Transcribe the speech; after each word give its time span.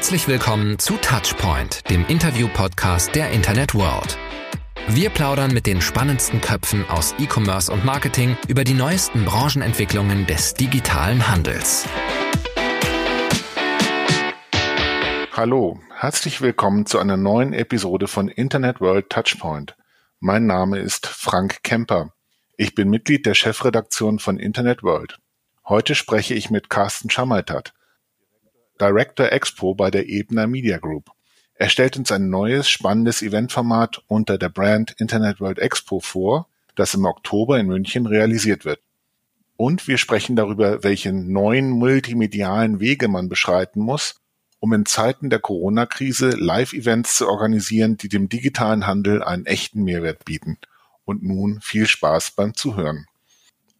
Herzlich 0.00 0.28
willkommen 0.28 0.78
zu 0.78 0.96
Touchpoint, 0.96 1.90
dem 1.90 2.06
Interview-Podcast 2.06 3.14
der 3.14 3.32
Internet 3.32 3.74
World. 3.74 4.16
Wir 4.88 5.10
plaudern 5.10 5.52
mit 5.52 5.66
den 5.66 5.82
spannendsten 5.82 6.40
Köpfen 6.40 6.88
aus 6.88 7.14
E-Commerce 7.18 7.70
und 7.70 7.84
Marketing 7.84 8.34
über 8.48 8.64
die 8.64 8.72
neuesten 8.72 9.26
Branchenentwicklungen 9.26 10.26
des 10.26 10.54
digitalen 10.54 11.28
Handels. 11.28 11.86
Hallo, 15.32 15.78
herzlich 15.94 16.40
willkommen 16.40 16.86
zu 16.86 16.98
einer 16.98 17.18
neuen 17.18 17.52
Episode 17.52 18.08
von 18.08 18.28
Internet 18.28 18.80
World 18.80 19.10
Touchpoint. 19.10 19.76
Mein 20.18 20.46
Name 20.46 20.78
ist 20.78 21.08
Frank 21.08 21.62
Kemper. 21.62 22.14
Ich 22.56 22.74
bin 22.74 22.88
Mitglied 22.88 23.26
der 23.26 23.34
Chefredaktion 23.34 24.18
von 24.18 24.38
Internet 24.38 24.82
World. 24.82 25.18
Heute 25.68 25.94
spreche 25.94 26.32
ich 26.32 26.48
mit 26.48 26.70
Carsten 26.70 27.10
Schammeitert, 27.10 27.74
Director 28.80 29.30
Expo 29.30 29.74
bei 29.74 29.90
der 29.90 30.08
Ebner 30.08 30.46
Media 30.46 30.78
Group. 30.78 31.10
Er 31.54 31.68
stellt 31.68 31.98
uns 31.98 32.10
ein 32.10 32.30
neues, 32.30 32.70
spannendes 32.70 33.20
Eventformat 33.20 34.02
unter 34.06 34.38
der 34.38 34.48
Brand 34.48 34.94
Internet 34.98 35.40
World 35.40 35.58
Expo 35.58 36.00
vor, 36.00 36.48
das 36.74 36.94
im 36.94 37.04
Oktober 37.04 37.58
in 37.58 37.66
München 37.66 38.06
realisiert 38.06 38.64
wird. 38.64 38.80
Und 39.58 39.86
wir 39.86 39.98
sprechen 39.98 40.36
darüber, 40.36 40.82
welche 40.82 41.12
neuen 41.12 41.68
multimedialen 41.68 42.80
Wege 42.80 43.08
man 43.08 43.28
beschreiten 43.28 43.80
muss, 43.80 44.14
um 44.58 44.72
in 44.72 44.86
Zeiten 44.86 45.28
der 45.28 45.38
Corona-Krise 45.38 46.30
Live-Events 46.30 47.16
zu 47.16 47.28
organisieren, 47.28 47.98
die 47.98 48.08
dem 48.08 48.30
digitalen 48.30 48.86
Handel 48.86 49.22
einen 49.22 49.44
echten 49.44 49.82
Mehrwert 49.82 50.24
bieten. 50.24 50.56
Und 51.04 51.22
nun 51.22 51.60
viel 51.60 51.86
Spaß 51.86 52.30
beim 52.30 52.54
Zuhören. 52.54 53.06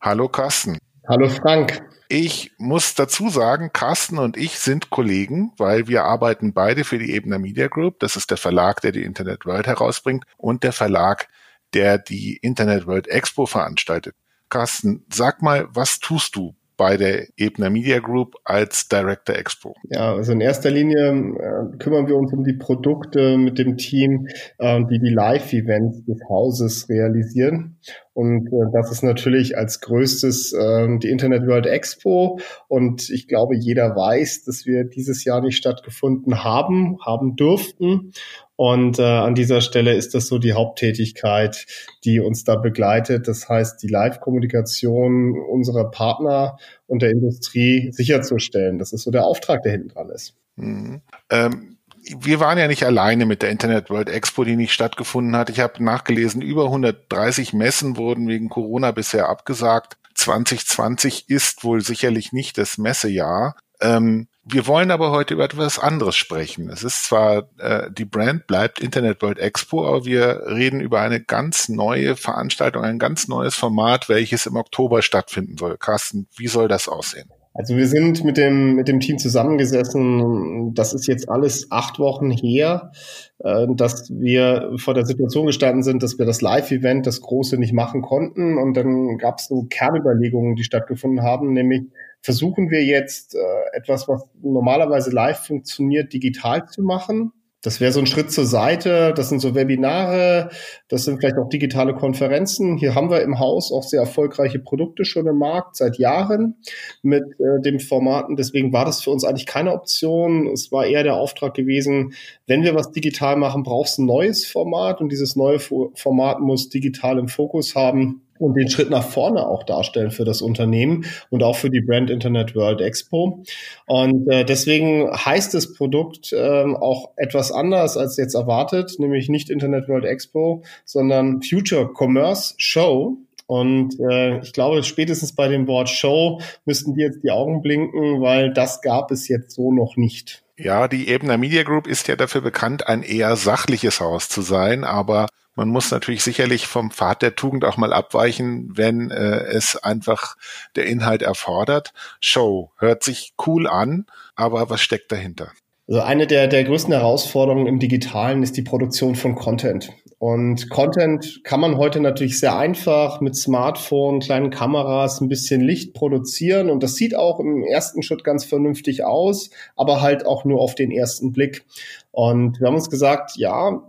Hallo 0.03 0.29
Carsten. 0.29 0.79
Hallo 1.09 1.31
Frank. 1.31 1.83
Ich 2.13 2.51
muss 2.59 2.97
dazu 2.97 3.31
sagen, 3.31 3.73
Carsten 3.73 4.19
und 4.19 4.37
ich 4.37 4.59
sind 4.59 4.91
Kollegen, 4.91 5.53
weil 5.59 5.87
wir 5.87 6.03
arbeiten 6.03 6.53
beide 6.53 6.83
für 6.83 6.99
die 6.99 7.15
Ebner 7.15 7.39
Media 7.39 7.69
Group. 7.69 8.01
Das 8.01 8.17
ist 8.17 8.33
der 8.33 8.37
Verlag, 8.37 8.81
der 8.81 8.91
die 8.91 9.05
Internet 9.05 9.47
World 9.47 9.69
herausbringt 9.69 10.25
und 10.37 10.65
der 10.65 10.73
Verlag, 10.73 11.29
der 11.73 11.99
die 11.99 12.37
Internet 12.39 12.89
World 12.89 13.07
Expo 13.07 13.47
veranstaltet. 13.47 14.17
Carsten, 14.49 15.07
sag 15.09 15.41
mal, 15.41 15.69
was 15.71 16.01
tust 16.01 16.35
du 16.35 16.57
bei 16.81 16.97
der 16.97 17.27
Ebner 17.37 17.69
Media 17.69 17.99
Group 17.99 18.37
als 18.43 18.89
Director 18.89 19.37
Expo? 19.37 19.75
Ja, 19.91 20.15
also 20.15 20.33
in 20.33 20.41
erster 20.41 20.71
Linie 20.71 21.11
äh, 21.11 21.77
kümmern 21.77 22.07
wir 22.07 22.17
uns 22.17 22.33
um 22.33 22.43
die 22.43 22.55
Produkte 22.55 23.37
mit 23.37 23.59
dem 23.59 23.77
Team, 23.77 24.29
äh, 24.57 24.81
die 24.91 24.99
die 24.99 25.13
Live-Events 25.13 26.07
des 26.07 26.19
Hauses 26.27 26.89
realisieren. 26.89 27.77
Und 28.15 28.47
äh, 28.47 28.73
das 28.73 28.91
ist 28.91 29.03
natürlich 29.03 29.59
als 29.59 29.83
größtes 29.83 30.55
äh, 30.55 30.99
die 30.99 31.11
Internet 31.11 31.47
World 31.47 31.67
Expo. 31.67 32.41
Und 32.67 33.11
ich 33.11 33.29
glaube, 33.29 33.57
jeder 33.57 33.95
weiß, 33.95 34.45
dass 34.45 34.65
wir 34.65 34.85
dieses 34.85 35.25
Jahr 35.25 35.43
nicht 35.43 35.59
stattgefunden 35.59 36.45
haben, 36.45 36.97
haben 37.05 37.37
durften. 37.37 38.13
Und 38.61 38.99
äh, 38.99 39.03
an 39.05 39.35
dieser 39.35 39.63
Stelle 39.63 39.95
ist 39.95 40.13
das 40.13 40.27
so 40.27 40.39
die 40.39 40.53
Haupttätigkeit, 40.53 41.65
die 42.05 42.21
uns 42.21 42.45
da 42.45 42.57
begleitet. 42.57 43.27
Das 43.27 43.49
heißt, 43.49 43.83
die 43.83 43.87
Live-Kommunikation 43.87 45.35
unserer 45.51 45.91
Partner 45.91 46.59
und 46.87 47.01
der 47.01 47.09
Industrie 47.09 47.91
sicherzustellen. 47.91 48.79
Das 48.79 48.93
ist 48.93 49.05
so 49.05 49.11
der 49.11 49.25
Auftrag, 49.25 49.63
der 49.63 49.73
hinten 49.73 49.89
dran 49.89 50.11
ist. 50.11 50.35
Mhm. 50.57 51.01
Ähm 51.31 51.79
wir 52.19 52.39
waren 52.39 52.59
ja 52.59 52.69
nicht 52.69 52.85
alleine 52.85 53.25
mit 53.25 53.41
der 53.41 53.49
Internet 53.49 53.89
World 53.89 54.11
Expo, 54.11 54.45
die 54.45 54.57
nicht 54.57 54.75
stattgefunden 54.75 55.37
hat. 55.37 55.49
Ich 55.49 55.61
habe 55.61 55.83
nachgelesen, 55.83 56.43
über 56.43 56.65
130 56.65 57.55
Messen 57.55 57.97
wurden 57.97 58.29
wegen 58.29 58.51
Corona 58.51 58.91
bisher 58.91 59.31
abgesagt. 59.31 59.97
2020 60.17 61.31
ist 61.31 61.65
wohl 61.65 61.81
sicherlich 61.81 62.33
nicht 62.33 62.59
das 62.59 62.77
Messejahr. 62.77 63.57
Ähm, 63.81 64.29
wir 64.53 64.67
wollen 64.67 64.91
aber 64.91 65.11
heute 65.11 65.35
über 65.35 65.45
etwas 65.45 65.79
anderes 65.79 66.17
sprechen. 66.17 66.71
Es 66.71 66.83
ist 66.83 67.05
zwar, 67.05 67.49
äh, 67.59 67.91
die 67.91 68.05
Brand 68.05 68.47
bleibt 68.47 68.81
Internet 68.81 69.23
World 69.23 69.39
Expo, 69.39 69.87
aber 69.87 70.05
wir 70.05 70.43
reden 70.47 70.81
über 70.81 71.01
eine 71.01 71.21
ganz 71.21 71.69
neue 71.69 72.17
Veranstaltung, 72.17 72.83
ein 72.83 72.99
ganz 72.99 73.29
neues 73.29 73.55
Format, 73.55 74.09
welches 74.09 74.47
im 74.47 74.57
Oktober 74.57 75.03
stattfinden 75.03 75.57
soll. 75.57 75.77
Carsten, 75.79 76.27
wie 76.37 76.49
soll 76.49 76.69
das 76.69 76.89
aussehen? 76.89 77.31
Also 77.53 77.77
wir 77.77 77.89
sind 77.89 78.25
mit 78.25 78.37
dem, 78.37 78.77
mit 78.77 78.87
dem 78.87 79.01
Team 79.01 79.19
zusammengesessen. 79.19 80.73
Das 80.75 80.95
ist 80.95 81.09
jetzt 81.09 81.29
alles 81.29 81.67
acht 81.71 81.99
Wochen 81.99 82.31
her, 82.31 82.93
äh, 83.39 83.67
dass 83.75 84.09
wir 84.11 84.73
vor 84.77 84.95
der 84.95 85.05
Situation 85.05 85.47
gestanden 85.47 85.83
sind, 85.83 86.03
dass 86.03 86.19
wir 86.19 86.27
das 86.27 86.43
Live-Event, 86.43 87.07
das 87.07 87.21
große, 87.21 87.59
nicht 87.59 87.73
machen 87.73 88.03
konnten. 88.03 88.57
Und 88.57 88.75
dann 88.75 89.19
gab 89.19 89.39
es 89.39 89.49
so 89.49 89.67
Kernüberlegungen, 89.69 90.55
die 90.55 90.63
stattgefunden 90.65 91.23
haben, 91.23 91.53
nämlich 91.53 91.83
versuchen 92.23 92.71
wir 92.71 92.85
jetzt 92.85 93.35
äh, 93.35 93.77
etwas, 93.77 94.09
was 94.09 94.23
normalerweise 94.43 95.11
live 95.11 95.39
funktioniert, 95.47 96.13
digital 96.13 96.67
zu 96.67 96.83
machen. 96.83 97.33
Das 97.63 97.79
wäre 97.79 97.93
so 97.93 98.01
ein 98.01 98.07
Schritt 98.07 98.33
zur 98.33 98.47
Seite. 98.47 99.13
Das 99.15 99.29
sind 99.29 99.41
so 99.41 99.55
Webinare, 99.55 100.49
das 100.89 101.05
sind 101.05 101.19
vielleicht 101.19 101.37
auch 101.37 101.49
digitale 101.51 101.95
Konferenzen. 101.95 102.79
Hier 102.79 102.95
haben 102.95 103.11
wir 103.11 103.21
im 103.21 103.39
Haus 103.39 103.71
auch 103.71 103.83
sehr 103.83 104.01
erfolgreiche 104.01 104.59
Produkte 104.59 105.05
schon 105.05 105.27
im 105.27 105.37
Markt 105.37 105.77
seit 105.77 105.99
Jahren 105.99 106.57
mit 107.03 107.23
äh, 107.39 107.61
dem 107.61 107.79
Formaten. 107.79 108.37
Deswegen 108.37 108.73
war 108.73 108.87
das 108.87 109.03
für 109.03 109.11
uns 109.11 109.25
eigentlich 109.25 109.45
keine 109.45 109.73
Option. 109.73 110.47
Es 110.47 110.73
war 110.73 110.87
eher 110.87 111.03
der 111.03 111.17
Auftrag 111.17 111.53
gewesen, 111.53 112.15
wenn 112.47 112.63
wir 112.63 112.75
was 112.75 112.93
digital 112.93 113.37
machen, 113.37 113.63
brauchst 113.63 113.99
du 113.99 114.03
ein 114.03 114.07
neues 114.07 114.47
Format 114.47 115.03
und 115.03 115.13
dieses 115.13 115.37
neue 115.37 115.59
Format 115.59 116.41
muss 116.41 116.71
digital 116.71 117.19
im 117.19 117.29
Fokus 117.29 117.75
haben 117.75 118.23
und 118.41 118.55
den 118.55 118.69
Schritt 118.69 118.91
nach 118.91 119.05
vorne 119.05 119.47
auch 119.47 119.63
darstellen 119.63 120.11
für 120.11 120.25
das 120.25 120.43
Unternehmen 120.43 121.05
und 121.29 121.43
auch 121.43 121.57
für 121.57 121.71
die 121.71 121.81
Brand 121.81 122.11
Internet 122.11 122.55
World 122.55 122.81
Expo. 122.81 123.43
Und 123.87 124.29
äh, 124.31 124.45
deswegen 124.45 125.11
heißt 125.13 125.55
das 125.55 125.75
Produkt 125.75 126.33
äh, 126.33 126.65
auch 126.65 127.11
etwas 127.17 127.53
anders 127.53 127.97
als 127.97 128.17
jetzt 128.17 128.35
erwartet, 128.35 128.97
nämlich 128.99 129.29
nicht 129.29 129.51
Internet 129.51 129.89
World 129.89 130.05
Expo, 130.05 130.63
sondern 130.85 131.43
Future 131.43 131.91
Commerce 131.95 132.55
Show. 132.57 133.19
Und 133.47 133.99
äh, 133.99 134.39
ich 134.41 134.53
glaube, 134.53 134.83
spätestens 134.85 135.35
bei 135.35 135.49
dem 135.49 135.67
Wort 135.67 135.89
Show 135.89 136.41
müssten 136.65 136.95
die 136.95 137.03
jetzt 137.03 137.25
die 137.25 137.33
Augen 137.33 137.63
blinken, 137.63 138.21
weil 138.21 138.53
das 138.53 138.81
gab 138.81 139.11
es 139.11 139.27
jetzt 139.29 139.51
so 139.51 139.73
noch 139.73 139.97
nicht. 139.97 140.45
Ja, 140.57 140.89
die 140.89 141.09
Ebner 141.09 141.37
Media 141.37 141.63
Group 141.63 141.87
ist 141.87 142.07
ja 142.07 142.17
dafür 142.17 142.43
bekannt, 142.43 142.87
ein 142.87 143.03
eher 143.03 143.35
sachliches 143.37 143.99
Haus 144.01 144.29
zu 144.29 144.43
sein, 144.43 144.85
aber 144.85 145.27
man 145.61 145.69
muss 145.69 145.91
natürlich 145.91 146.25
sicherlich 146.25 146.67
vom 146.67 146.91
Pfad 146.91 147.21
der 147.21 147.37
Tugend 147.37 147.67
auch 147.67 147.77
mal 147.77 147.93
abweichen, 147.93 148.71
wenn 148.79 149.11
äh, 149.11 149.43
es 149.43 149.77
einfach 149.77 150.39
der 150.75 150.87
Inhalt 150.87 151.21
erfordert. 151.21 151.93
Show 152.19 152.71
hört 152.79 153.03
sich 153.03 153.35
cool 153.47 153.67
an, 153.67 154.07
aber 154.35 154.71
was 154.71 154.81
steckt 154.81 155.13
dahinter? 155.13 155.53
Also 155.87 156.01
eine 156.01 156.27
der, 156.27 156.47
der 156.47 156.65
größten 156.65 156.95
Herausforderungen 156.95 157.67
im 157.67 157.79
Digitalen 157.79 158.43
ist 158.43 158.57
die 158.57 158.63
Produktion 158.63 159.17
von 159.17 159.35
Content. 159.35 159.91
Und 160.17 160.71
Content 160.71 161.45
kann 161.45 161.61
man 161.61 161.77
heute 161.77 162.01
natürlich 162.01 162.41
sehr 162.41 162.57
einfach 162.57 163.21
mit 163.21 163.37
Smartphone, 163.37 164.21
kleinen 164.21 164.49
Kameras, 164.49 165.21
ein 165.21 165.29
bisschen 165.29 165.61
Licht 165.61 165.93
produzieren. 165.93 166.71
Und 166.71 166.83
das 166.83 166.95
sieht 166.95 167.15
auch 167.15 167.39
im 167.39 167.65
ersten 167.65 168.03
Schritt 168.03 168.25
ganz 168.25 168.47
vernünftig 168.47 169.05
aus, 169.05 169.51
aber 169.77 170.01
halt 170.01 170.25
auch 170.25 170.47
nur 170.47 170.61
auf 170.61 170.75
den 170.75 170.91
ersten 170.91 171.33
Blick. 171.33 171.67
Und 172.13 172.61
wir 172.61 172.67
haben 172.67 172.77
uns 172.77 172.89
gesagt, 172.89 173.37
ja, 173.37 173.83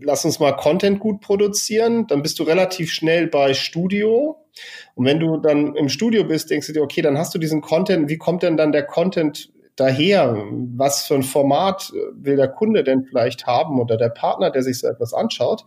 lass 0.00 0.24
uns 0.24 0.40
mal 0.40 0.52
Content 0.52 1.00
gut 1.00 1.20
produzieren. 1.20 2.06
Dann 2.06 2.22
bist 2.22 2.38
du 2.38 2.42
relativ 2.42 2.92
schnell 2.92 3.26
bei 3.26 3.54
Studio. 3.54 4.36
Und 4.94 5.04
wenn 5.04 5.20
du 5.20 5.38
dann 5.38 5.74
im 5.76 5.88
Studio 5.88 6.24
bist, 6.24 6.50
denkst 6.50 6.66
du 6.68 6.72
dir, 6.72 6.82
okay, 6.82 7.02
dann 7.02 7.18
hast 7.18 7.34
du 7.34 7.38
diesen 7.38 7.60
Content. 7.60 8.08
Wie 8.08 8.18
kommt 8.18 8.42
denn 8.42 8.56
dann 8.56 8.72
der 8.72 8.84
Content 8.84 9.50
daher, 9.76 10.46
was 10.74 11.06
für 11.06 11.14
ein 11.14 11.22
Format 11.22 11.92
will 12.12 12.36
der 12.36 12.48
Kunde 12.48 12.82
denn 12.82 13.04
vielleicht 13.04 13.46
haben 13.46 13.78
oder 13.80 13.96
der 13.96 14.08
Partner, 14.08 14.50
der 14.50 14.62
sich 14.62 14.78
so 14.78 14.88
etwas 14.88 15.14
anschaut. 15.14 15.64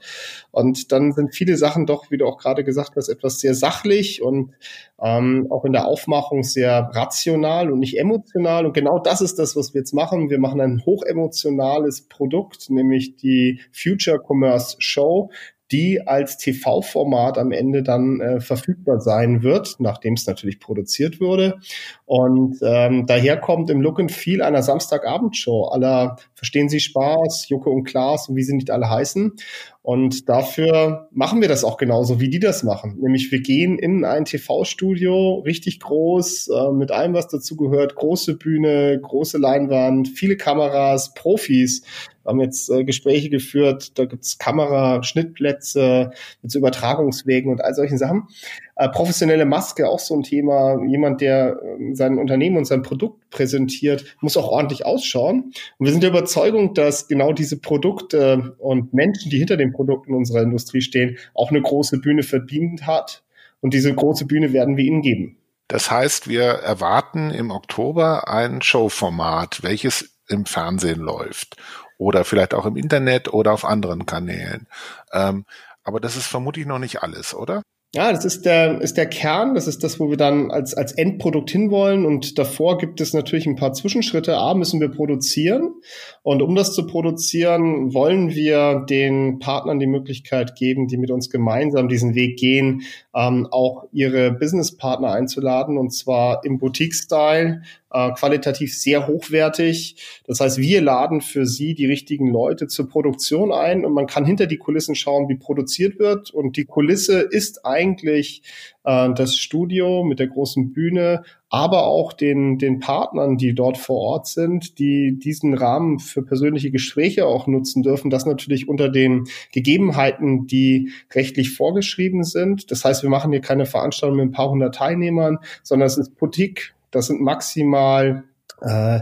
Und 0.51 0.91
dann 0.91 1.13
sind 1.13 1.35
viele 1.35 1.57
Sachen 1.57 1.85
doch, 1.85 2.11
wie 2.11 2.17
du 2.17 2.25
auch 2.25 2.37
gerade 2.37 2.63
gesagt 2.63 2.95
hast, 2.95 3.09
etwas 3.09 3.39
sehr 3.39 3.53
sachlich 3.53 4.21
und 4.21 4.53
ähm, 5.01 5.47
auch 5.49 5.63
in 5.65 5.73
der 5.73 5.85
Aufmachung 5.85 6.43
sehr 6.43 6.89
rational 6.93 7.71
und 7.71 7.79
nicht 7.79 7.97
emotional. 7.97 8.65
Und 8.65 8.73
genau 8.73 8.99
das 8.99 9.21
ist 9.21 9.39
das, 9.39 9.55
was 9.55 9.73
wir 9.73 9.81
jetzt 9.81 9.93
machen. 9.93 10.29
Wir 10.29 10.39
machen 10.39 10.59
ein 10.59 10.83
hochemotionales 10.85 12.01
Produkt, 12.01 12.69
nämlich 12.69 13.15
die 13.15 13.61
Future 13.71 14.19
Commerce 14.19 14.75
Show, 14.79 15.29
die 15.71 16.07
als 16.07 16.37
TV-Format 16.37 17.37
am 17.37 17.51
Ende 17.51 17.83
dann 17.83 18.19
äh, 18.19 18.39
verfügbar 18.39 18.99
sein 18.99 19.43
wird, 19.43 19.75
nachdem 19.79 20.13
es 20.13 20.25
natürlich 20.25 20.59
produziert 20.59 21.19
wurde. 21.19 21.59
Und 22.05 22.57
ähm, 22.61 23.05
daher 23.05 23.37
kommt 23.37 23.69
im 23.69 23.81
Look 23.81 23.99
and 23.99 24.11
Feel 24.11 24.41
einer 24.41 24.63
Samstagabendshow 24.63 25.65
aller 25.65 26.17
Verstehen 26.33 26.69
Sie 26.69 26.79
Spaß, 26.79 27.49
Jucke 27.49 27.69
und 27.69 27.83
Klaas 27.83 28.29
und 28.29 28.35
wie 28.35 28.43
sie 28.43 28.55
nicht 28.55 28.71
alle 28.71 28.89
heißen. 28.89 29.33
Und 29.81 30.29
dafür 30.29 31.09
machen 31.11 31.41
wir 31.41 31.47
das 31.47 31.63
auch 31.63 31.77
genauso, 31.77 32.19
wie 32.19 32.29
die 32.29 32.39
das 32.39 32.63
machen. 32.63 32.97
Nämlich 33.01 33.31
wir 33.31 33.41
gehen 33.41 33.79
in 33.79 34.05
ein 34.05 34.25
TV-Studio, 34.25 35.39
richtig 35.39 35.79
groß, 35.79 36.49
äh, 36.49 36.71
mit 36.71 36.91
allem, 36.91 37.13
was 37.13 37.27
dazu 37.27 37.55
gehört. 37.55 37.95
Große 37.95 38.37
Bühne, 38.37 38.99
große 39.01 39.37
Leinwand, 39.37 40.09
viele 40.09 40.37
Kameras, 40.37 41.13
Profis 41.13 41.83
haben 42.29 42.39
jetzt 42.39 42.69
äh, 42.69 42.83
Gespräche 42.83 43.29
geführt, 43.29 43.97
da 43.97 44.05
gibt's 44.05 44.37
Kamera, 44.37 45.03
Schnittplätze 45.03 46.11
mit 46.41 46.51
so 46.51 46.59
Übertragungswegen 46.59 47.51
und 47.51 47.63
all 47.63 47.73
solchen 47.73 47.97
Sachen. 47.97 48.27
Äh, 48.75 48.87
professionelle 48.89 49.45
Maske, 49.45 49.89
auch 49.89 49.99
so 49.99 50.15
ein 50.15 50.23
Thema. 50.23 50.79
Jemand, 50.85 51.21
der 51.21 51.59
äh, 51.61 51.95
sein 51.95 52.17
Unternehmen 52.19 52.57
und 52.57 52.65
sein 52.65 52.83
Produkt 52.83 53.29
präsentiert, 53.31 54.05
muss 54.21 54.37
auch 54.37 54.47
ordentlich 54.47 54.85
ausschauen. 54.85 55.51
Und 55.77 55.85
wir 55.85 55.91
sind 55.91 56.03
der 56.03 56.11
Überzeugung, 56.11 56.75
dass 56.75 57.07
genau 57.07 57.33
diese 57.33 57.59
Produkte 57.59 58.55
und 58.59 58.93
Menschen, 58.93 59.31
die 59.31 59.39
hinter 59.39 59.57
den 59.57 59.73
Produkten 59.73 60.13
unserer 60.13 60.43
Industrie 60.43 60.81
stehen, 60.81 61.17
auch 61.33 61.49
eine 61.49 61.61
große 61.61 61.99
Bühne 61.99 62.23
verdient 62.23 62.85
hat. 62.85 63.23
Und 63.59 63.73
diese 63.73 63.93
große 63.93 64.25
Bühne 64.25 64.53
werden 64.53 64.77
wir 64.77 64.85
ihnen 64.85 65.01
geben. 65.01 65.37
Das 65.67 65.91
heißt, 65.91 66.29
wir 66.29 66.43
erwarten 66.43 67.31
im 67.31 67.51
Oktober 67.51 68.27
ein 68.27 68.61
Showformat, 68.61 69.61
welches 69.63 70.15
im 70.27 70.45
Fernsehen 70.45 70.99
läuft 70.99 71.57
oder 71.99 72.23
vielleicht 72.23 72.55
auch 72.55 72.65
im 72.65 72.77
Internet 72.77 73.31
oder 73.31 73.53
auf 73.53 73.65
anderen 73.65 74.07
Kanälen. 74.07 74.67
Ähm, 75.13 75.45
aber 75.83 75.99
das 75.99 76.15
ist 76.15 76.25
vermutlich 76.25 76.65
noch 76.65 76.79
nicht 76.79 77.03
alles, 77.03 77.35
oder? 77.35 77.61
Ja, 77.95 78.11
das 78.11 78.23
ist 78.23 78.45
der, 78.45 78.79
ist 78.81 78.97
der 78.97 79.07
Kern, 79.07 79.55
das 79.55 79.65
ist 79.65 79.83
das, 79.83 79.99
wo 79.99 80.11
wir 80.11 80.17
dann 80.17 80.51
als, 80.51 80.75
als 80.75 80.91
Endprodukt 80.91 81.49
hinwollen. 81.49 82.05
Und 82.05 82.37
davor 82.37 82.77
gibt 82.77 83.01
es 83.01 83.13
natürlich 83.13 83.47
ein 83.47 83.55
paar 83.55 83.73
Zwischenschritte. 83.73 84.37
A, 84.37 84.53
müssen 84.53 84.79
wir 84.79 84.89
produzieren. 84.89 85.73
Und 86.21 86.43
um 86.43 86.53
das 86.53 86.75
zu 86.75 86.85
produzieren, 86.85 87.91
wollen 87.91 88.29
wir 88.29 88.85
den 88.87 89.39
Partnern 89.39 89.79
die 89.79 89.87
Möglichkeit 89.87 90.55
geben, 90.55 90.87
die 90.87 90.97
mit 90.97 91.09
uns 91.09 91.31
gemeinsam 91.31 91.87
diesen 91.89 92.13
Weg 92.13 92.37
gehen, 92.37 92.83
ähm, 93.15 93.47
auch 93.51 93.85
ihre 93.91 94.31
Businesspartner 94.31 95.11
einzuladen. 95.11 95.77
Und 95.77 95.91
zwar 95.91 96.43
im 96.45 96.59
Boutique-Style, 96.59 97.61
äh, 97.91 98.11
qualitativ 98.11 98.77
sehr 98.77 99.07
hochwertig. 99.07 99.95
Das 100.27 100.39
heißt, 100.39 100.59
wir 100.59 100.81
laden 100.81 101.21
für 101.21 101.45
Sie 101.45 101.73
die 101.73 101.87
richtigen 101.87 102.31
Leute 102.31 102.67
zur 102.67 102.87
Produktion 102.87 103.51
ein 103.51 103.83
und 103.83 103.93
man 103.93 104.05
kann 104.05 104.25
hinter 104.25 104.45
die 104.45 104.57
Kulissen 104.57 104.95
schauen, 104.95 105.27
wie 105.27 105.35
produziert 105.35 105.97
wird. 105.97 106.31
Und 106.31 106.55
die 106.57 106.65
Kulisse 106.65 107.19
ist 107.21 107.65
eigentlich 107.65 108.43
äh, 108.83 109.09
das 109.13 109.35
Studio 109.35 110.03
mit 110.03 110.19
der 110.19 110.27
großen 110.27 110.71
Bühne, 110.71 111.23
aber 111.49 111.87
auch 111.87 112.13
den, 112.13 112.57
den 112.57 112.79
Partnern, 112.79 113.37
die 113.37 113.55
dort 113.55 113.77
vor 113.77 113.97
Ort 113.97 114.27
sind, 114.27 114.77
die 114.79 115.17
diesen 115.17 115.53
Rahmen 115.53 115.99
für 115.99 116.21
persönliche 116.21 116.71
Gespräche 116.71 117.25
auch 117.25 117.47
nutzen 117.47 117.83
dürfen. 117.83 118.09
Das 118.09 118.25
natürlich 118.25 118.67
unter 118.67 118.89
den 118.89 119.25
Gegebenheiten, 119.51 120.47
die 120.47 120.91
rechtlich 121.13 121.55
vorgeschrieben 121.55 122.23
sind. 122.23 122.71
Das 122.71 122.85
heißt, 122.85 123.03
wir 123.03 123.09
machen 123.09 123.31
hier 123.31 123.41
keine 123.41 123.65
Veranstaltung 123.65 124.17
mit 124.17 124.27
ein 124.27 124.31
paar 124.31 124.49
hundert 124.49 124.75
Teilnehmern, 124.75 125.39
sondern 125.63 125.87
es 125.87 125.97
ist 125.97 126.17
Boutique 126.17 126.73
das 126.91 127.07
sind 127.07 127.21
maximal 127.21 128.23
äh, 128.61 129.01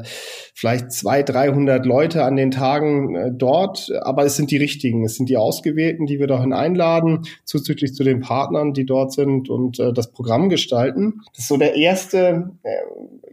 vielleicht 0.54 0.92
zwei, 0.92 1.24
dreihundert 1.24 1.86
Leute 1.86 2.24
an 2.24 2.36
den 2.36 2.52
Tagen 2.52 3.16
äh, 3.16 3.32
dort, 3.32 3.92
aber 4.02 4.26
es 4.26 4.36
sind 4.36 4.52
die 4.52 4.58
richtigen, 4.58 5.06
es 5.06 5.16
sind 5.16 5.30
die 5.30 5.38
Ausgewählten, 5.38 6.06
die 6.06 6.20
wir 6.20 6.28
dahin 6.28 6.54
einladen, 6.54 7.24
zuzüglich 7.46 7.94
zu 7.94 8.04
den 8.04 8.22
Partnern, 8.22 8.74
die 8.74 8.86
dort 8.86 9.14
sind 9.14 9.50
und 9.50 9.80
äh, 9.80 9.94
das 9.94 10.12
Programm 10.12 10.50
gestalten. 10.50 11.22
Das 11.34 11.44
ist 11.44 11.48
so 11.48 11.58
der 11.58 11.76
erste, 11.76 12.52
äh, 12.64 12.78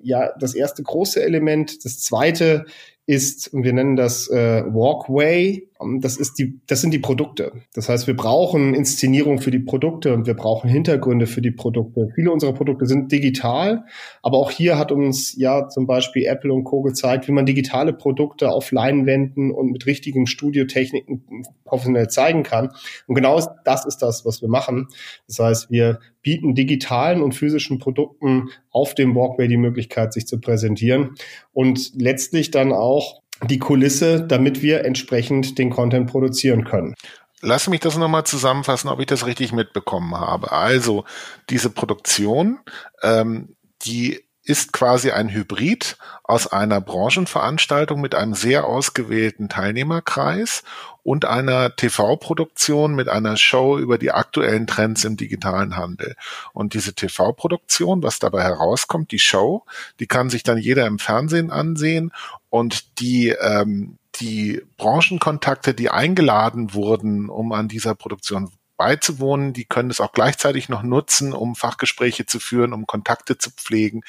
ja, 0.02 0.30
das 0.38 0.54
erste 0.54 0.82
große 0.82 1.22
Element. 1.22 1.84
Das 1.84 2.00
zweite 2.00 2.66
ist, 3.06 3.52
und 3.52 3.64
wir 3.64 3.72
nennen 3.72 3.96
das 3.96 4.28
äh, 4.28 4.64
Walkway, 4.66 5.68
das 6.00 6.16
ist 6.16 6.38
die, 6.38 6.60
das 6.66 6.80
sind 6.80 6.94
die 6.94 6.98
Produkte. 6.98 7.52
Das 7.74 7.88
heißt, 7.88 8.06
wir 8.06 8.16
brauchen 8.16 8.74
Inszenierung 8.74 9.38
für 9.38 9.50
die 9.50 9.58
Produkte 9.58 10.14
und 10.14 10.26
wir 10.26 10.34
brauchen 10.34 10.70
Hintergründe 10.70 11.26
für 11.26 11.42
die 11.42 11.50
Produkte. 11.50 12.08
Viele 12.14 12.32
unserer 12.32 12.54
Produkte 12.54 12.86
sind 12.86 13.12
digital, 13.12 13.84
aber 14.22 14.38
auch 14.38 14.50
hier 14.50 14.78
hat 14.78 14.92
uns 14.92 15.36
ja 15.36 15.68
zum 15.68 15.86
Beispiel 15.86 16.24
Apple 16.24 16.52
und 16.52 16.64
Co. 16.64 16.82
gezeigt, 16.82 17.28
wie 17.28 17.32
man 17.32 17.44
digitale 17.44 17.92
Produkte 17.92 18.50
auf 18.50 18.70
Leinwänden 18.72 19.50
und 19.50 19.72
mit 19.72 19.84
richtigen 19.86 20.26
Studiotechniken 20.26 21.44
professionell 21.64 22.08
zeigen 22.08 22.42
kann. 22.42 22.70
Und 23.06 23.14
genau 23.14 23.40
das 23.64 23.84
ist 23.84 23.98
das, 23.98 24.24
was 24.24 24.40
wir 24.40 24.48
machen. 24.48 24.88
Das 25.26 25.38
heißt, 25.38 25.70
wir 25.70 25.98
bieten 26.22 26.54
digitalen 26.54 27.20
und 27.20 27.34
physischen 27.34 27.78
Produkten 27.78 28.48
auf 28.70 28.94
dem 28.94 29.14
Walkway 29.14 29.46
die 29.46 29.58
Möglichkeit, 29.58 30.14
sich 30.14 30.26
zu 30.26 30.40
präsentieren 30.40 31.16
und 31.52 31.92
letztlich 31.94 32.50
dann 32.50 32.72
auch 32.72 32.93
die 33.42 33.58
Kulisse, 33.58 34.22
damit 34.26 34.62
wir 34.62 34.84
entsprechend 34.84 35.58
den 35.58 35.70
Content 35.70 36.10
produzieren 36.10 36.64
können. 36.64 36.94
Lass 37.40 37.68
mich 37.68 37.80
das 37.80 37.98
nochmal 37.98 38.24
zusammenfassen, 38.24 38.88
ob 38.88 39.00
ich 39.00 39.06
das 39.06 39.26
richtig 39.26 39.52
mitbekommen 39.52 40.16
habe. 40.18 40.52
Also 40.52 41.04
diese 41.50 41.68
Produktion, 41.68 42.58
ähm, 43.02 43.56
die 43.82 44.24
ist 44.44 44.72
quasi 44.72 45.10
ein 45.10 45.30
Hybrid 45.30 45.96
aus 46.22 46.46
einer 46.46 46.80
Branchenveranstaltung 46.80 48.00
mit 48.00 48.14
einem 48.14 48.34
sehr 48.34 48.66
ausgewählten 48.66 49.48
Teilnehmerkreis 49.48 50.62
und 51.02 51.24
einer 51.24 51.74
TV-Produktion 51.76 52.94
mit 52.94 53.08
einer 53.08 53.36
Show 53.36 53.78
über 53.78 53.98
die 53.98 54.12
aktuellen 54.12 54.66
Trends 54.66 55.04
im 55.04 55.16
digitalen 55.16 55.76
Handel. 55.76 56.14
Und 56.52 56.74
diese 56.74 56.94
TV-Produktion, 56.94 58.02
was 58.02 58.18
dabei 58.18 58.42
herauskommt, 58.42 59.12
die 59.12 59.18
Show, 59.18 59.64
die 59.98 60.06
kann 60.06 60.28
sich 60.28 60.42
dann 60.42 60.58
jeder 60.58 60.86
im 60.86 60.98
Fernsehen 60.98 61.50
ansehen 61.50 62.12
und 62.50 63.00
die 63.00 63.28
ähm, 63.28 63.98
die 64.20 64.62
Branchenkontakte, 64.76 65.74
die 65.74 65.90
eingeladen 65.90 66.72
wurden, 66.72 67.28
um 67.28 67.52
an 67.52 67.66
dieser 67.68 67.94
Produktion 67.96 68.50
beizuwohnen, 68.76 69.52
die 69.52 69.64
können 69.64 69.90
es 69.90 70.00
auch 70.00 70.12
gleichzeitig 70.12 70.68
noch 70.68 70.82
nutzen, 70.82 71.32
um 71.32 71.54
Fachgespräche 71.54 72.26
zu 72.26 72.40
führen, 72.40 72.72
um 72.72 72.86
Kontakte 72.86 73.38
zu 73.38 73.50
pflegen. 73.50 74.02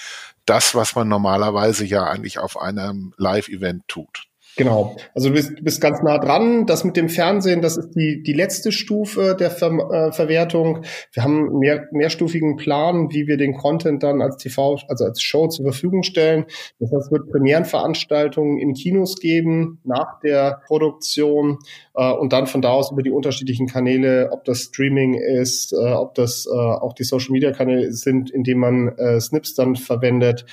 Das, 0.45 0.75
was 0.75 0.95
man 0.95 1.07
normalerweise 1.07 1.85
ja 1.85 2.03
eigentlich 2.06 2.39
auf 2.39 2.59
einem 2.59 3.13
Live-Event 3.17 3.88
tut. 3.88 4.27
Genau. 4.57 4.96
Also 5.13 5.30
du 5.30 5.36
bist, 5.36 5.63
bist 5.63 5.81
ganz 5.81 6.02
nah 6.02 6.18
dran. 6.18 6.66
Das 6.66 6.86
mit 6.86 6.96
dem 6.96 7.10
Fernsehen, 7.10 7.62
das 7.62 7.75
ist 7.78 7.92
die, 7.92 8.24
die 8.24 8.34
letzte 8.34 8.72
Stufe 8.72 9.36
der 9.38 9.52
Ver, 9.52 9.72
äh, 9.92 10.12
Verwertung. 10.13 10.84
Wir 11.12 11.24
haben 11.24 11.50
einen 11.50 11.60
mehr, 11.60 11.88
mehrstufigen 11.92 12.56
Plan, 12.56 13.10
wie 13.12 13.28
wir 13.28 13.36
den 13.36 13.57
Content 13.57 14.02
dann 14.04 14.22
als 14.22 14.38
TV, 14.38 14.80
also 14.88 15.04
als 15.04 15.22
Show 15.22 15.48
zur 15.48 15.66
Verfügung 15.66 16.04
stellen. 16.04 16.46
Das 16.80 16.92
heißt, 16.92 17.07
es 17.07 17.12
wird 17.12 17.30
Premierenveranstaltungen 17.31 18.57
in 18.57 18.74
Kinos 18.74 19.18
geben 19.18 19.81
nach 19.84 20.19
der 20.22 20.62
Produktion 20.68 21.60
äh, 21.94 22.12
und 22.12 22.31
dann 22.31 22.48
von 22.48 22.62
da 22.62 22.69
aus 22.69 22.92
über 22.92 23.04
die 23.04 23.12
unterschiedlichen 23.12 23.68
Kanäle, 23.68 24.30
ob 24.31 24.46
das 24.46 24.62
Streaming 24.62 25.16
ist, 25.16 25.74
äh, 25.74 25.92
ob 25.92 26.16
das 26.16 26.46
äh, 26.46 26.56
auch 26.56 26.94
die 26.94 27.04
Social 27.04 27.31
Media 27.31 27.52
Kanäle 27.52 27.92
sind, 27.92 28.30
in 28.31 28.44
denen 28.44 28.62
man 28.62 28.88
äh, 28.98 29.19
Snips 29.19 29.54
dann 29.54 29.75
verwendet 29.75 30.46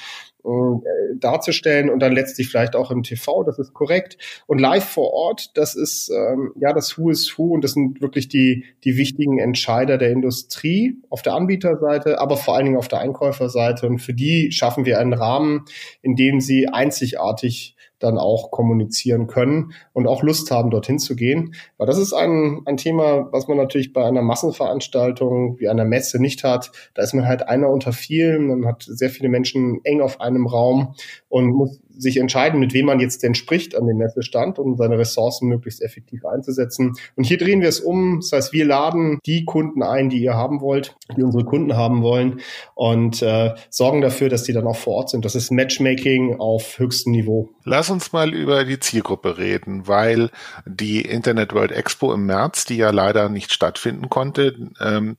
äh, 0.44 1.16
darzustellen 1.18 1.88
und 1.88 2.00
dann 2.00 2.12
letztlich 2.12 2.48
vielleicht 2.48 2.74
auch 2.74 2.90
im 2.90 3.02
TV, 3.02 3.44
das 3.44 3.58
ist 3.58 3.74
korrekt. 3.74 4.18
Und 4.46 4.58
live 4.58 4.84
vor 4.84 5.12
Ort, 5.12 5.56
das 5.56 5.74
ist 5.74 6.10
ähm, 6.10 6.52
ja 6.58 6.72
das 6.72 6.98
Who 6.98 7.10
is 7.10 7.38
Who 7.38 7.54
und 7.54 7.62
das 7.62 7.72
sind 7.72 8.00
wirklich 8.00 8.28
die, 8.28 8.64
die 8.84 8.96
wichtigen 8.96 9.38
Entscheider 9.38 9.98
der 9.98 10.10
Industrie 10.10 10.96
auf 11.10 11.22
der 11.22 11.34
Anbieterseite, 11.34 12.20
aber 12.20 12.36
vor 12.36 12.56
allen 12.56 12.66
Dingen 12.66 12.78
auf 12.78 12.88
der 12.88 13.00
Einkäuferseite. 13.00 13.86
Und 13.86 14.00
für 14.00 14.14
die 14.14 14.50
schaffen 14.52 14.84
wir 14.84 14.98
einen 14.98 15.12
Rahmen, 15.12 15.64
in 16.02 16.16
dem 16.16 16.40
sie 16.40 16.68
einzigartig 16.68 17.76
dann 18.02 18.18
auch 18.18 18.50
kommunizieren 18.50 19.26
können 19.26 19.72
und 19.92 20.06
auch 20.06 20.22
Lust 20.22 20.50
haben, 20.50 20.70
dorthin 20.70 20.98
zu 20.98 21.16
gehen. 21.16 21.54
Weil 21.78 21.86
das 21.86 21.98
ist 21.98 22.12
ein, 22.12 22.62
ein 22.66 22.76
Thema, 22.76 23.28
was 23.32 23.48
man 23.48 23.56
natürlich 23.56 23.92
bei 23.92 24.04
einer 24.04 24.22
Massenveranstaltung 24.22 25.58
wie 25.58 25.68
einer 25.68 25.84
Messe 25.84 26.20
nicht 26.20 26.44
hat. 26.44 26.72
Da 26.94 27.02
ist 27.02 27.14
man 27.14 27.26
halt 27.26 27.48
einer 27.48 27.68
unter 27.68 27.92
vielen, 27.92 28.46
man 28.46 28.66
hat 28.66 28.82
sehr 28.82 29.10
viele 29.10 29.28
Menschen 29.28 29.80
eng 29.84 30.00
auf 30.00 30.20
einem 30.20 30.46
Raum 30.46 30.94
und 31.28 31.52
muss 31.52 31.80
sich 31.96 32.16
entscheiden, 32.16 32.60
mit 32.60 32.74
wem 32.74 32.86
man 32.86 33.00
jetzt 33.00 33.22
denn 33.22 33.34
spricht 33.34 33.76
an 33.76 33.86
dem 33.86 33.98
Messestand, 33.98 34.58
um 34.58 34.76
seine 34.76 34.98
Ressourcen 34.98 35.48
möglichst 35.48 35.82
effektiv 35.82 36.24
einzusetzen. 36.24 36.94
Und 37.16 37.24
hier 37.24 37.38
drehen 37.38 37.60
wir 37.60 37.68
es 37.68 37.80
um. 37.80 38.20
Das 38.20 38.32
heißt, 38.32 38.52
wir 38.52 38.64
laden 38.64 39.18
die 39.26 39.44
Kunden 39.44 39.82
ein, 39.82 40.08
die 40.08 40.22
ihr 40.22 40.34
haben 40.34 40.60
wollt, 40.60 40.96
die 41.16 41.22
unsere 41.22 41.44
Kunden 41.44 41.76
haben 41.76 42.02
wollen 42.02 42.40
und 42.74 43.22
äh, 43.22 43.54
sorgen 43.70 44.00
dafür, 44.00 44.28
dass 44.28 44.44
die 44.44 44.52
dann 44.52 44.66
auch 44.66 44.76
vor 44.76 44.94
Ort 44.94 45.10
sind. 45.10 45.24
Das 45.24 45.34
ist 45.34 45.50
Matchmaking 45.50 46.40
auf 46.40 46.78
höchstem 46.78 47.12
Niveau. 47.12 47.50
Lass 47.64 47.90
uns 47.90 48.12
mal 48.12 48.34
über 48.34 48.64
die 48.64 48.80
Zielgruppe 48.80 49.38
reden, 49.38 49.86
weil 49.86 50.30
die 50.66 51.02
Internet 51.02 51.52
World 51.52 51.72
Expo 51.72 52.12
im 52.12 52.26
März, 52.26 52.64
die 52.64 52.76
ja 52.76 52.90
leider 52.90 53.28
nicht 53.28 53.52
stattfinden 53.52 54.08
konnte, 54.08 54.70
ähm, 54.80 55.16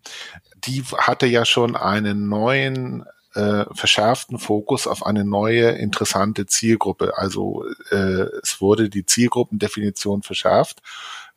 die 0.65 0.83
hatte 0.97 1.25
ja 1.25 1.45
schon 1.45 1.75
einen 1.75 2.29
neuen 2.29 3.03
äh, 3.35 3.65
verschärften 3.73 4.39
Fokus 4.39 4.87
auf 4.87 5.05
eine 5.05 5.25
neue 5.25 5.69
interessante 5.71 6.45
Zielgruppe. 6.45 7.17
Also 7.17 7.65
äh, 7.91 8.27
es 8.41 8.61
wurde 8.61 8.89
die 8.89 9.05
Zielgruppendefinition 9.05 10.23
verschärft. 10.23 10.81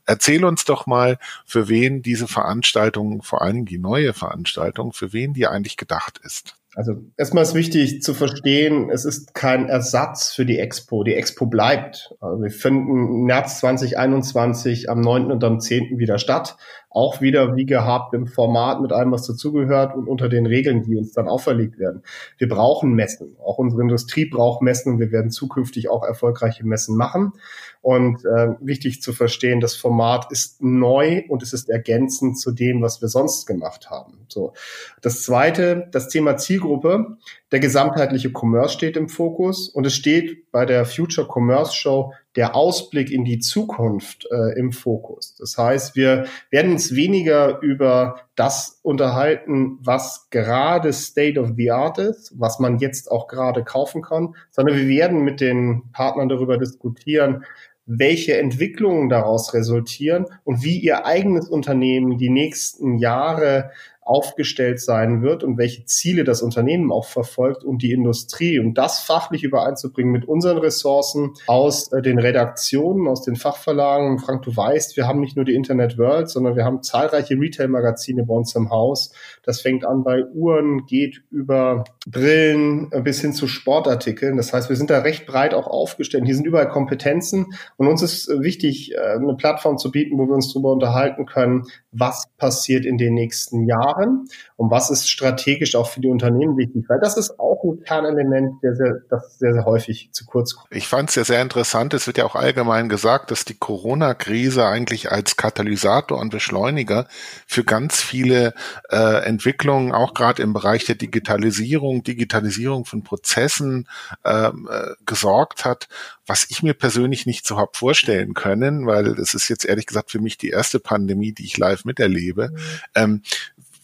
Erzähl 0.05 0.45
uns 0.45 0.65
doch 0.65 0.87
mal, 0.87 1.19
für 1.45 1.69
wen 1.69 2.01
diese 2.01 2.29
Veranstaltung, 2.29 3.23
vor 3.23 3.43
allem 3.43 3.67
die 3.67 3.79
neue 3.79 4.13
Veranstaltung, 4.13 4.93
für 4.93 5.13
wen 5.13 5.33
die 5.33 5.49
eigentlich 5.49 5.77
gedacht 5.77 6.21
ist. 6.23 6.55
Also 6.77 6.93
erstmal 7.17 7.43
ist 7.43 7.55
wichtig 7.55 8.03
zu 8.03 8.13
verstehen, 8.13 8.91
es 8.91 9.07
ist 9.07 9.33
kein 9.33 9.67
Ersatz 9.67 10.35
für 10.35 10.45
die 10.45 10.59
Expo. 10.59 11.05
Die 11.05 11.15
Expo 11.15 11.47
bleibt. 11.47 12.15
Also 12.21 12.43
wir 12.43 12.51
finden 12.51 13.25
März 13.25 13.61
2021 13.61 14.91
am 14.91 15.01
9. 15.01 15.33
und 15.33 15.43
am 15.43 15.59
10. 15.59 15.99
wieder 15.99 16.19
statt 16.19 16.59
auch 16.97 17.21
wieder 17.21 17.57
wie 17.57 17.67
gehabt 17.67 18.15
im 18.15 18.27
Format 18.27 18.81
mit 18.81 18.91
allem, 18.91 19.13
was 19.13 19.27
dazugehört 19.27 19.95
und 19.95 20.09
unter 20.09 20.31
den 20.31 20.47
Regeln, 20.47 20.83
die 20.83 20.97
uns 20.97 21.13
dann 21.13 21.29
auferlegt 21.29 21.79
werden. 21.79 22.03
Wir 22.39 22.49
brauchen 22.49 22.95
Messen. 22.95 23.37
Auch 23.45 23.59
unsere 23.59 23.83
Industrie 23.83 24.25
braucht 24.25 24.63
Messen 24.63 24.95
und 24.95 24.99
wir 24.99 25.13
werden 25.13 25.31
zukünftig 25.31 25.91
auch 25.91 26.03
erfolgreiche 26.03 26.65
Messen 26.65 26.97
machen. 26.97 27.35
Und 27.83 28.25
äh, 28.25 28.55
wichtig 28.61 29.03
zu 29.03 29.13
verstehen, 29.13 29.61
das 29.61 29.77
Format 29.77 30.33
ist 30.33 30.63
neu 30.63 31.23
und 31.29 31.43
es 31.43 31.53
ist 31.53 31.69
ergänzend 31.69 32.39
zu 32.39 32.51
dem, 32.51 32.81
was 32.81 33.03
wir 33.03 33.09
sonst 33.09 33.47
gemacht 33.47 33.91
haben. 33.91 34.27
So. 34.29 34.55
Das 35.03 35.23
zweite, 35.23 35.89
das 35.93 36.09
Thema 36.09 36.39
Zielgruppe. 36.39 37.19
Der 37.53 37.61
gesamtheitliche 37.61 38.33
Commerce 38.35 38.75
steht 38.75 38.97
im 38.97 39.09
Fokus 39.09 39.69
und 39.69 39.87
es 39.87 39.95
steht 39.95 40.51
bei 40.51 40.67
der 40.67 40.85
Future 40.85 41.29
Commerce 41.31 41.77
Show 41.77 42.13
der 42.35 42.57
Ausblick 42.57 43.09
in 43.11 43.25
die 43.25 43.39
Zukunft 43.39 44.27
äh, 44.33 44.59
im 44.59 44.73
Fokus. 44.73 45.37
Das 45.39 45.57
heißt, 45.57 45.95
wir 45.95 46.27
werden 46.51 46.73
uns 46.73 46.97
weniger 46.97 47.61
über 47.61 48.21
das 48.35 48.81
unterhalten, 48.83 49.79
was 49.81 50.29
gerade 50.31 50.93
State 50.93 51.39
of 51.39 51.53
the 51.57 51.71
Art 51.71 51.99
ist, 51.99 52.33
was 52.37 52.59
man 52.59 52.79
jetzt 52.79 53.13
auch 53.13 53.29
gerade 53.29 53.63
kaufen 53.63 54.03
kann, 54.03 54.35
sondern 54.51 54.77
wir 54.77 54.89
werden 54.89 55.23
mit 55.23 55.41
den 55.41 55.85
Partnern 55.93 56.29
darüber 56.29 56.59
diskutieren, 56.59 57.45
welche 57.87 58.37
Entwicklungen 58.37 59.09
daraus 59.09 59.55
resultieren 59.55 60.27
und 60.43 60.65
wie 60.65 60.79
ihr 60.79 61.07
eigenes 61.07 61.49
Unternehmen 61.49 62.19
die 62.19 62.31
nächsten 62.31 62.99
Jahre 62.99 63.71
aufgestellt 64.07 64.81
sein 64.81 65.21
wird 65.21 65.43
und 65.43 65.59
welche 65.59 65.85
Ziele 65.85 66.23
das 66.23 66.41
Unternehmen 66.41 66.93
auch 66.93 67.07
verfolgt 67.07 67.65
und 67.65 67.83
die 67.83 67.91
Industrie 67.91 68.61
und 68.61 68.75
das 68.75 69.01
fachlich 69.01 69.43
übereinzubringen 69.43 70.13
mit 70.13 70.27
unseren 70.27 70.59
Ressourcen 70.59 71.33
aus 71.49 71.91
äh, 71.93 72.03
den 72.03 72.21
Redaktionen, 72.21 73.09
aus 73.09 73.23
den 73.23 73.35
Fachverlagen. 73.35 74.21
Frank, 74.21 74.43
du 74.43 74.57
weißt, 74.57 74.97
wir 74.97 75.09
haben 75.09 75.19
nicht 75.19 75.35
nur 75.35 75.45
die 75.45 75.55
Internet 75.55 75.99
World, 75.99 76.31
sondern 76.31 76.55
wir 76.55 76.65
haben 76.65 76.85
zahlreiche 76.85 77.35
Retail-Magazine 77.35 78.25
bei 78.25 78.33
uns 78.33 78.55
im 78.55 78.71
Haus. 78.71 79.13
Das 79.43 79.61
fängt 79.61 79.85
an 79.85 80.05
bei 80.05 80.25
Uhren, 80.25 80.87
geht 80.87 81.25
über 81.33 81.83
Brillen 82.07 82.93
äh, 82.93 83.01
bis 83.01 83.21
hin 83.21 83.33
zu 83.33 83.49
Sportartikeln. 83.49 84.37
Das 84.37 84.53
heißt, 84.53 84.69
wir 84.69 84.77
sind 84.77 84.91
da 84.91 85.01
recht 85.01 85.27
breit 85.27 85.53
auch 85.53 85.67
aufgestellt. 85.67 86.25
Hier 86.27 86.37
sind 86.37 86.47
überall 86.47 86.69
Kompetenzen 86.69 87.55
und 87.77 87.89
uns 87.89 88.03
ist 88.03 88.29
äh, 88.29 88.41
wichtig, 88.41 88.97
eine 88.97 89.35
Plattform 89.35 89.79
zu 89.79 89.91
bieten, 89.91 90.17
wo 90.17 90.27
wir 90.27 90.35
uns 90.35 90.53
darüber 90.53 90.71
unterhalten 90.71 91.27
können, 91.27 91.65
was 91.99 92.29
passiert 92.39 92.85
in 92.85 92.99
den 92.99 93.15
nächsten 93.15 93.67
Jahren 93.67 94.29
und 94.57 94.71
was 94.71 94.91
ist 94.91 95.11
strategisch 95.11 95.75
auch 95.77 95.89
für 95.91 96.01
die 96.01 96.09
Unternehmen 96.09 96.57
wichtig, 96.57 96.87
weil 96.89 96.99
das 96.99 97.19
ist 97.19 97.39
auch 97.39 97.63
ein 97.63 97.83
Kernelement, 97.83 98.63
der 98.63 98.75
sehr, 98.75 99.01
das 99.11 99.39
sehr, 99.39 99.53
sehr 99.53 99.67
häufig 99.67 100.09
zu 100.13 100.25
kurz 100.25 100.57
kommt. 100.57 100.75
Ich 100.75 100.89
fand 100.89 101.11
es 101.11 101.15
ja 101.15 101.25
sehr 101.25 101.43
interessant, 101.43 101.93
es 101.93 102.07
wird 102.07 102.17
ja 102.17 102.25
auch 102.25 102.35
allgemein 102.35 102.89
gesagt, 102.89 103.31
dass 103.31 103.45
die 103.45 103.59
Corona-Krise 103.59 104.65
eigentlich 104.65 105.13
als 105.13 105.37
Katalysator 105.37 106.19
und 106.19 106.31
Beschleuniger 106.31 107.07
für 107.47 107.65
ganz 107.65 108.01
viele 108.01 108.55
äh, 108.89 109.25
Entwicklungen, 109.27 109.93
auch 109.93 110.15
gerade 110.15 110.43
im 110.43 110.55
Bereich 110.55 110.87
der 110.87 110.95
Digitalisierung, 110.95 112.03
Digitalisierung 112.03 112.87
von 112.87 113.03
Prozessen 113.03 113.89
ähm, 114.25 114.69
äh, 114.71 114.95
gesorgt 115.05 115.67
hat, 115.67 115.89
was 116.27 116.47
ich 116.49 116.63
mir 116.63 116.75
persönlich 116.75 117.27
nicht 117.27 117.47
so 117.47 117.59
hab 117.59 117.77
vorstellen 117.77 118.35
können, 118.35 118.87
weil 118.87 119.07
es 119.07 119.35
ist 119.35 119.49
jetzt 119.49 119.65
ehrlich 119.65 119.87
gesagt 119.87 120.11
für 120.11 120.19
mich 120.19 120.39
die 120.39 120.49
erste 120.49 120.81
Pandemie, 120.81 121.33
die 121.33 121.45
ich 121.45 121.57
live 121.57 121.85
miterlebe. 121.85 122.51
Mhm. 122.51 122.57
Ähm, 122.95 123.23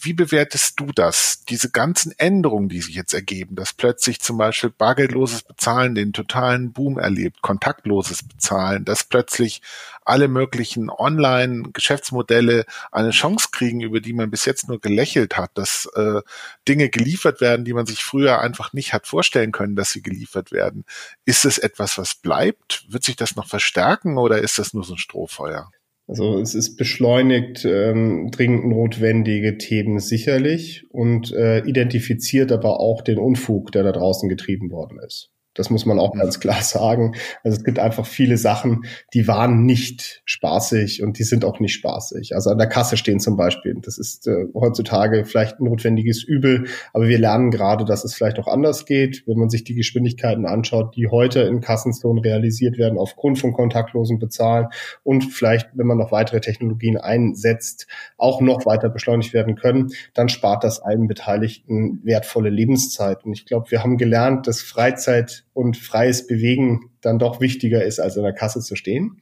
wie 0.05 0.15
bewertest 0.15 0.81
du 0.81 0.87
das? 0.87 1.45
Diese 1.49 1.71
ganzen 1.71 2.13
Änderungen, 2.19 2.69
die 2.69 2.81
sich 2.81 2.95
jetzt 2.95 3.15
ergeben, 3.15 3.55
dass 3.55 3.73
plötzlich 3.73 4.21
zum 4.21 4.37
Beispiel 4.37 4.71
bargeldloses 4.71 5.43
Bezahlen 5.43 5.95
den 5.95 6.13
totalen 6.13 6.73
Boom 6.73 6.99
erlebt, 6.99 7.41
kontaktloses 7.41 8.27
Bezahlen, 8.27 8.85
dass 8.85 9.05
plötzlich 9.05 9.63
alle 10.05 10.27
möglichen 10.27 10.91
Online-Geschäftsmodelle 10.91 12.65
eine 12.91 13.11
Chance 13.11 13.49
kriegen, 13.53 13.81
über 13.81 14.01
die 14.01 14.13
man 14.13 14.31
bis 14.31 14.45
jetzt 14.45 14.69
nur 14.69 14.81
gelächelt 14.81 15.37
hat, 15.37 15.53
dass 15.55 15.87
äh, 15.95 16.21
Dinge 16.67 16.89
geliefert 16.89 17.41
werden, 17.41 17.65
die 17.65 17.73
man 17.73 17.87
sich 17.87 18.03
früher 18.03 18.41
einfach 18.41 18.73
nicht 18.73 18.93
hat 18.93 19.07
vorstellen 19.07 19.53
können, 19.53 19.77
dass 19.77 19.91
sie 19.91 20.03
geliefert 20.03 20.51
werden. 20.51 20.85
Ist 21.25 21.45
es 21.45 21.59
etwas, 21.59 21.97
was 21.99 22.15
bleibt? 22.15 22.85
Wird 22.89 23.05
sich 23.05 23.17
das 23.17 23.37
noch 23.37 23.47
verstärken 23.47 24.19
oder 24.19 24.41
ist 24.41 24.59
das 24.59 24.75
nur 24.75 24.85
so 24.85 24.95
ein 24.95 24.99
Strohfeuer? 24.99 25.71
Also 26.13 26.39
es 26.41 26.55
ist 26.55 26.77
beschleunigt 26.77 27.65
ähm, 27.65 28.31
dringend 28.31 28.67
notwendige 28.67 29.57
Themen 29.57 29.99
sicherlich 29.99 30.85
und 30.91 31.33
äh, 31.33 31.61
identifiziert 31.61 32.53
aber 32.53 32.81
auch 32.81 33.01
den 33.01 33.17
Unfug, 33.17 33.73
der 33.73 33.83
da 33.83 33.93
draußen 33.93 34.29
getrieben 34.29 34.71
worden 34.71 34.99
ist. 34.99 35.32
Das 35.55 35.69
muss 35.69 35.85
man 35.85 35.99
auch 35.99 36.15
ganz 36.15 36.41
klar 36.41 36.63
sagen. 36.63 37.15
Also 37.45 37.59
es 37.59 37.65
gibt 37.65 37.79
einfach 37.79 38.07
viele 38.07 38.37
Sachen, 38.37 38.85
die 39.13 39.29
waren 39.29 39.67
nicht 39.67 40.23
spaßig 40.25 41.03
und 41.03 41.19
die 41.19 41.25
sind 41.25 41.45
auch 41.45 41.61
nicht 41.61 41.75
spaßig. 41.75 42.35
Also 42.35 42.51
an 42.51 42.59
der 42.59 42.69
Kasse 42.69 42.97
stehen 42.97 43.21
zum 43.21 43.37
Beispiel. 43.37 43.77
Das 43.83 43.99
ist 43.99 44.27
äh, 44.27 44.47
heutzutage 44.55 45.25
vielleicht 45.25 45.61
ein 45.61 45.65
notwendiges 45.65 46.23
Übel, 46.23 46.67
aber 46.93 47.09
wir 47.09 47.19
lernen 47.19 47.51
gerade, 47.51 47.85
dass 47.85 48.05
es 48.05 48.15
vielleicht 48.15 48.39
auch 48.39 48.49
anders 48.49 48.87
geht, 48.87 49.25
wenn 49.27 49.39
man 49.39 49.51
sich 49.51 49.65
die 49.65 49.75
Geschwindigkeiten 49.75 50.47
anschaut, 50.47 50.97
die 50.97 51.09
heute 51.09 51.41
in 51.41 51.61
Kassenzonen 51.61 52.23
realisiert 52.23 52.79
werden 52.79 52.99
aufgrund 52.99 53.39
von 53.39 53.53
kontaktlosen 53.53 54.19
Bezahlen 54.19 54.69
und 55.03 55.25
vielleicht, 55.25 55.69
wenn 55.75 55.87
man 55.87 55.99
noch 55.99 56.13
weitere 56.13 56.41
Technologien 56.41 56.97
einsetzt, 56.97 57.87
auch 58.17 58.41
noch 58.41 58.65
weiter 58.67 58.89
beschleunigt 58.89 59.35
werden 59.35 59.57
können, 59.57 59.91
dann 60.15 60.29
spart 60.29 60.65
das 60.65 60.81
allen 60.81 61.09
Beteiligten 61.09 62.01
wertvolle 62.05 62.51
Lebenszeit. 62.51 63.25
Und 63.25 63.33
ich 63.33 63.47
glaube, 63.47 63.71
wir 63.71 63.83
haben 63.83 63.99
gelernt, 63.99 64.47
dass 64.47 64.63
Freizeit 64.63 65.42
und 65.55 65.77
freies 65.77 66.27
Bewegen 66.27 66.91
dann 67.01 67.19
doch 67.19 67.41
wichtiger 67.41 67.85
ist, 67.85 68.01
als 68.01 68.17
in 68.17 68.23
der 68.23 68.33
Kasse 68.33 68.61
zu 68.61 68.77
stehen. 68.77 69.21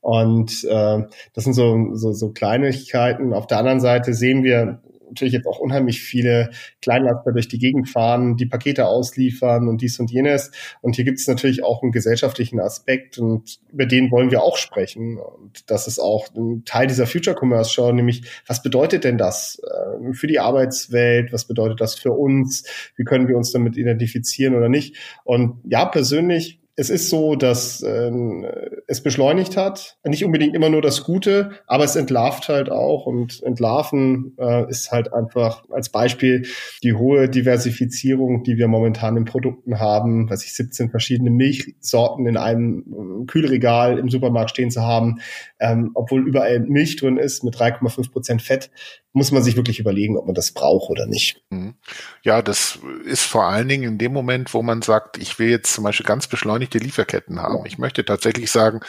Und 0.00 0.64
äh, 0.64 1.02
das 1.34 1.44
sind 1.44 1.52
so, 1.52 1.94
so, 1.94 2.12
so 2.12 2.30
Kleinigkeiten. 2.30 3.34
Auf 3.34 3.46
der 3.46 3.58
anderen 3.58 3.80
Seite 3.80 4.14
sehen 4.14 4.44
wir 4.44 4.82
natürlich 5.08 5.34
jetzt 5.34 5.46
auch 5.46 5.58
unheimlich 5.58 6.00
viele 6.00 6.50
Kleinlaster 6.82 7.32
durch 7.32 7.48
die 7.48 7.58
Gegend 7.58 7.88
fahren, 7.88 8.36
die 8.36 8.46
Pakete 8.46 8.86
ausliefern 8.86 9.68
und 9.68 9.80
dies 9.80 9.98
und 9.98 10.10
jenes. 10.10 10.50
Und 10.80 10.96
hier 10.96 11.04
gibt 11.04 11.18
es 11.18 11.26
natürlich 11.26 11.64
auch 11.64 11.82
einen 11.82 11.92
gesellschaftlichen 11.92 12.60
Aspekt 12.60 13.18
und 13.18 13.58
über 13.72 13.86
den 13.86 14.10
wollen 14.10 14.30
wir 14.30 14.42
auch 14.42 14.56
sprechen. 14.56 15.18
Und 15.18 15.70
das 15.70 15.86
ist 15.86 15.98
auch 15.98 16.28
ein 16.34 16.64
Teil 16.64 16.86
dieser 16.86 17.06
Future 17.06 17.36
Commerce 17.38 17.70
Show, 17.72 17.92
nämlich 17.92 18.22
was 18.46 18.62
bedeutet 18.62 19.04
denn 19.04 19.18
das 19.18 19.60
äh, 19.62 20.12
für 20.12 20.26
die 20.26 20.38
Arbeitswelt? 20.38 21.32
Was 21.32 21.46
bedeutet 21.46 21.80
das 21.80 21.94
für 21.94 22.12
uns? 22.12 22.64
Wie 22.96 23.04
können 23.04 23.28
wir 23.28 23.36
uns 23.36 23.52
damit 23.52 23.76
identifizieren 23.76 24.54
oder 24.54 24.68
nicht? 24.68 24.96
Und 25.24 25.60
ja, 25.64 25.84
persönlich 25.84 26.60
es 26.78 26.90
ist 26.90 27.10
so, 27.10 27.34
dass 27.34 27.82
ähm, 27.82 28.46
es 28.86 29.02
beschleunigt 29.02 29.56
hat. 29.56 29.98
Nicht 30.04 30.24
unbedingt 30.24 30.54
immer 30.54 30.70
nur 30.70 30.80
das 30.80 31.02
Gute, 31.02 31.50
aber 31.66 31.82
es 31.82 31.96
entlarvt 31.96 32.48
halt 32.48 32.70
auch. 32.70 33.04
Und 33.04 33.42
entlarven 33.42 34.36
äh, 34.38 34.70
ist 34.70 34.92
halt 34.92 35.12
einfach 35.12 35.64
als 35.70 35.88
Beispiel 35.88 36.46
die 36.84 36.94
hohe 36.94 37.28
Diversifizierung, 37.28 38.44
die 38.44 38.58
wir 38.58 38.68
momentan 38.68 39.16
in 39.16 39.24
Produkten 39.24 39.80
haben. 39.80 40.30
Was 40.30 40.44
ich 40.44 40.54
17 40.54 40.90
verschiedene 40.90 41.30
Milchsorten 41.30 42.28
in 42.28 42.36
einem 42.36 42.84
äh, 43.22 43.26
Kühlregal 43.26 43.98
im 43.98 44.08
Supermarkt 44.08 44.50
stehen 44.50 44.70
zu 44.70 44.82
haben, 44.82 45.16
ähm, 45.58 45.90
obwohl 45.94 46.28
überall 46.28 46.60
Milch 46.60 46.94
drin 46.94 47.16
ist 47.16 47.42
mit 47.42 47.56
3,5 47.56 48.12
Prozent 48.12 48.40
Fett, 48.40 48.70
muss 49.18 49.32
man 49.32 49.42
sich 49.42 49.56
wirklich 49.56 49.78
überlegen, 49.78 50.16
ob 50.16 50.24
man 50.24 50.34
das 50.34 50.52
braucht 50.52 50.88
oder 50.88 51.06
nicht. 51.06 51.42
Mhm. 51.50 51.74
Ja, 52.22 52.40
das 52.40 52.78
ist 53.04 53.24
vor 53.24 53.44
allen 53.44 53.68
Dingen 53.68 53.84
in 53.84 53.98
dem 53.98 54.12
Moment, 54.12 54.54
wo 54.54 54.62
man 54.62 54.80
sagt, 54.80 55.18
ich 55.18 55.38
will 55.38 55.50
jetzt 55.50 55.74
zum 55.74 55.84
Beispiel 55.84 56.06
ganz 56.06 56.26
beschleunigte 56.26 56.78
Lieferketten 56.78 57.42
haben. 57.42 57.66
Ich 57.66 57.76
möchte 57.76 58.04
tatsächlich 58.04 58.50
sagen, 58.50 58.80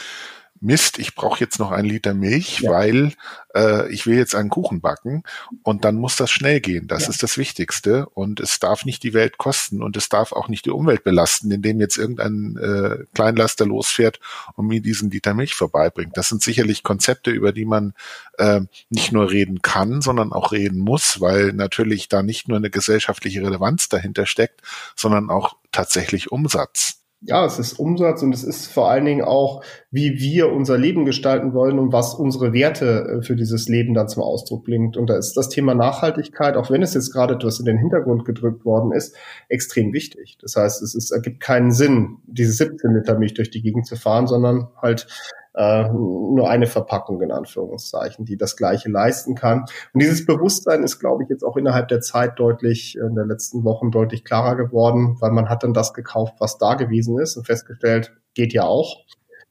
Mist, 0.62 1.00
ich 1.00 1.16
brauche 1.16 1.40
jetzt 1.40 1.60
noch 1.60 1.72
einen 1.72 1.88
Liter 1.88 2.14
Milch, 2.14 2.60
ja. 2.60 2.72
weil 2.72 3.14
äh, 3.56 3.92
ich 3.92 4.06
will 4.06 4.18
jetzt 4.18 4.36
einen 4.36 4.50
Kuchen 4.50 4.82
backen 4.82 5.24
und 5.64 5.86
dann 5.86 5.96
muss 5.96 6.16
das 6.16 6.32
schnell 6.32 6.60
gehen. 6.60 6.88
Das 6.88 7.04
ja. 7.04 7.10
ist 7.10 7.24
das 7.24 7.38
Wichtigste 7.38 8.08
und 8.10 8.40
es 8.40 8.60
darf 8.60 8.86
nicht 8.86 9.04
die 9.04 9.14
Welt 9.14 9.38
kosten 9.38 9.82
und 9.82 9.96
es 9.98 10.10
darf 10.10 10.32
auch 10.32 10.48
nicht 10.48 10.66
die 10.66 10.72
Umwelt 10.72 11.04
belasten, 11.04 11.52
indem 11.52 11.80
jetzt 11.80 11.98
irgendein 11.98 12.58
äh, 12.58 13.06
Kleinlaster 13.14 13.66
losfährt 13.66 14.20
und 14.56 14.68
mir 14.68 14.82
diesen 14.82 15.10
Liter 15.10 15.34
Milch 15.34 15.54
vorbeibringt. 15.54 16.18
Das 16.18 16.30
sind 16.30 16.44
sicherlich 16.44 16.84
Konzepte, 16.84 17.32
über 17.32 17.52
die 17.52 17.66
man 17.66 17.94
äh, 18.38 18.62
nicht 18.90 19.12
nur 19.12 19.32
reden 19.32 19.62
kann, 19.62 20.02
sondern 20.02 20.34
auch 20.34 20.52
reden 20.52 20.80
muss, 20.80 21.22
weil 21.22 21.54
natürlich 21.54 22.10
da 22.10 22.24
nicht 22.24 22.48
nur 22.48 22.58
eine 22.58 22.70
gesellschaftliche 22.70 23.42
Relevanz 23.42 23.90
dahinter 23.90 24.26
steckt, 24.26 24.62
sondern 24.96 25.30
auch 25.30 25.56
tatsächlich 25.72 26.32
Umsatz 26.32 26.99
ja, 27.22 27.46
es 27.46 27.60
ist 27.60 27.80
Umsatz 27.80 28.24
und 28.24 28.34
es 28.34 28.44
ist 28.44 28.68
vor 28.68 28.90
allen 28.90 29.04
Dingen 29.04 29.24
auch, 29.24 29.62
wie 29.92 30.20
wir 30.20 30.52
unser 30.54 30.78
Leben 30.78 31.06
gestalten 31.06 31.54
wollen 31.54 31.78
und 31.78 31.92
was 31.92 32.14
unsere 32.14 32.54
Werte 32.54 33.20
äh, 33.20 33.22
für 33.22 33.36
dieses 33.36 33.68
Leben 33.68 33.94
dann 33.94 34.08
zum 34.08 34.24
Ausdruck 34.24 34.64
bringt. 34.64 34.96
Und 34.96 35.10
da 35.10 35.18
ist 35.18 35.34
das 35.34 35.50
Thema 35.50 35.76
Nachhaltigkeit, 35.76 36.56
auch 36.56 36.72
wenn 36.72 36.82
es 36.82 36.94
jetzt 36.94 37.12
gerade 37.12 37.34
etwas 37.34 37.60
in 37.60 37.66
den 37.66 37.78
Hintergrund 37.78 38.24
gedrückt 38.24 38.64
worden 38.64 38.94
ist, 38.94 39.18
extrem 39.50 39.92
wichtig. 39.92 40.38
Das 40.42 40.56
heißt, 40.56 40.82
es 40.82 40.96
ist, 40.96 41.12
ergibt 41.12 41.42
keinen 41.42 41.72
Sinn, 41.72 42.20
diese 42.26 42.54
17 42.54 42.94
Liter 42.94 43.20
Milch 43.20 43.34
durch 43.34 43.50
die 43.50 43.62
Gegend 43.62 43.86
zu 43.86 43.98
fahren, 43.98 44.28
sondern 44.28 44.70
halt 44.82 45.08
äh, 45.56 45.90
nur 45.90 46.50
eine 46.50 46.68
Verpackung 46.68 47.22
in 47.22 47.32
Anführungszeichen, 47.32 48.26
die 48.26 48.38
das 48.38 48.56
Gleiche 48.56 48.90
leisten 48.90 49.36
kann. 49.36 49.66
Und 49.94 50.02
dieses 50.02 50.26
Bewusstsein 50.26 50.84
ist, 50.84 51.00
glaube 51.00 51.24
ich, 51.24 51.30
jetzt 51.30 51.44
auch 51.44 51.58
innerhalb 51.58 51.88
der 51.88 52.02
Zeit 52.02 52.40
deutlich, 52.40 52.98
in 52.98 53.16
der 53.16 53.26
letzten 53.26 53.64
Wochen 53.64 53.92
deutlich 53.92 54.24
klarer 54.24 54.56
geworden, 54.56 55.18
weil 55.20 55.32
man 55.32 55.50
hat 55.50 55.64
dann 55.64 55.74
das 55.74 55.94
gekauft, 55.94 56.36
was 56.40 56.58
da 56.58 56.76
gewesen 56.76 57.20
ist 57.20 57.36
und 57.36 57.46
festgestellt, 57.46 58.14
geht 58.36 58.54
ja 58.54 58.64
auch. 58.64 59.06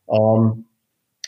Ähm, 0.09 0.68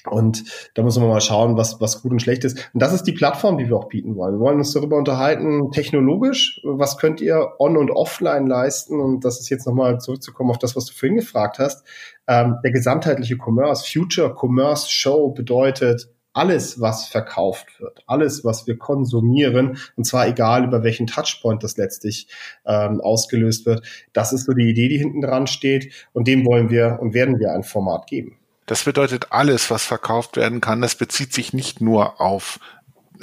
Und 0.08 0.44
da 0.74 0.82
müssen 0.82 1.02
wir 1.02 1.08
mal 1.08 1.20
schauen, 1.20 1.56
was, 1.56 1.80
was 1.80 2.02
gut 2.02 2.12
und 2.12 2.22
schlecht 2.22 2.44
ist. 2.44 2.70
Und 2.72 2.80
das 2.80 2.92
ist 2.92 3.04
die 3.04 3.12
Plattform, 3.12 3.58
die 3.58 3.68
wir 3.68 3.76
auch 3.76 3.88
bieten 3.88 4.16
wollen. 4.16 4.34
Wir 4.34 4.40
wollen 4.40 4.58
uns 4.58 4.72
darüber 4.72 4.96
unterhalten, 4.96 5.70
technologisch, 5.72 6.60
was 6.64 6.96
könnt 6.96 7.20
ihr 7.20 7.52
on- 7.58 7.76
und 7.76 7.90
offline 7.90 8.46
leisten? 8.46 9.00
Und 9.00 9.24
das 9.24 9.40
ist 9.40 9.50
jetzt 9.50 9.66
nochmal 9.66 9.98
zurückzukommen 9.98 10.50
auf 10.50 10.58
das, 10.58 10.76
was 10.76 10.86
du 10.86 10.94
vorhin 10.94 11.16
gefragt 11.16 11.58
hast. 11.58 11.84
Ähm, 12.26 12.56
der 12.64 12.70
gesamtheitliche 12.70 13.36
Commerce, 13.36 13.84
Future 13.90 14.34
Commerce 14.34 14.88
Show 14.90 15.30
bedeutet, 15.30 16.08
alles, 16.32 16.80
was 16.80 17.06
verkauft 17.06 17.80
wird, 17.80 18.04
alles, 18.06 18.44
was 18.44 18.66
wir 18.66 18.78
konsumieren, 18.78 19.78
und 19.96 20.04
zwar 20.04 20.28
egal 20.28 20.64
über 20.64 20.84
welchen 20.84 21.06
Touchpoint 21.06 21.64
das 21.64 21.76
letztlich 21.76 22.28
ähm, 22.64 23.00
ausgelöst 23.00 23.66
wird, 23.66 23.84
das 24.12 24.32
ist 24.32 24.46
so 24.46 24.52
die 24.52 24.70
Idee, 24.70 24.88
die 24.88 24.98
hinten 24.98 25.22
dran 25.22 25.46
steht. 25.46 25.92
Und 26.12 26.28
dem 26.28 26.46
wollen 26.46 26.70
wir 26.70 26.98
und 27.00 27.14
werden 27.14 27.38
wir 27.38 27.52
ein 27.52 27.64
Format 27.64 28.06
geben. 28.06 28.39
Das 28.66 28.84
bedeutet, 28.84 29.28
alles, 29.30 29.70
was 29.70 29.84
verkauft 29.84 30.36
werden 30.36 30.60
kann, 30.60 30.80
das 30.80 30.94
bezieht 30.94 31.32
sich 31.32 31.52
nicht 31.52 31.80
nur 31.80 32.20
auf 32.20 32.60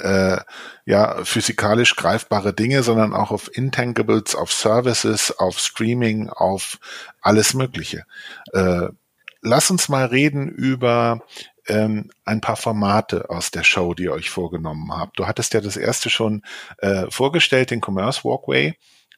äh, 0.00 0.38
ja, 0.84 1.24
physikalisch 1.24 1.96
greifbare 1.96 2.52
Dinge, 2.52 2.82
sondern 2.82 3.14
auch 3.14 3.30
auf 3.30 3.54
Intangibles, 3.56 4.34
auf 4.34 4.52
Services, 4.52 5.36
auf 5.38 5.58
Streaming, 5.58 6.28
auf 6.28 6.78
alles 7.20 7.54
Mögliche. 7.54 8.04
Äh, 8.52 8.88
lass 9.42 9.70
uns 9.70 9.88
mal 9.88 10.06
reden 10.06 10.48
über 10.48 11.22
ähm, 11.66 12.10
ein 12.24 12.40
paar 12.40 12.56
Formate 12.56 13.30
aus 13.30 13.50
der 13.50 13.64
Show, 13.64 13.94
die 13.94 14.04
ihr 14.04 14.12
euch 14.12 14.30
vorgenommen 14.30 14.92
habt. 14.92 15.18
Du 15.18 15.26
hattest 15.26 15.54
ja 15.54 15.60
das 15.60 15.76
erste 15.76 16.10
schon 16.10 16.42
äh, 16.78 17.10
vorgestellt, 17.10 17.70
den 17.70 17.82
Commerce 17.84 18.24
Walkway. 18.24 18.74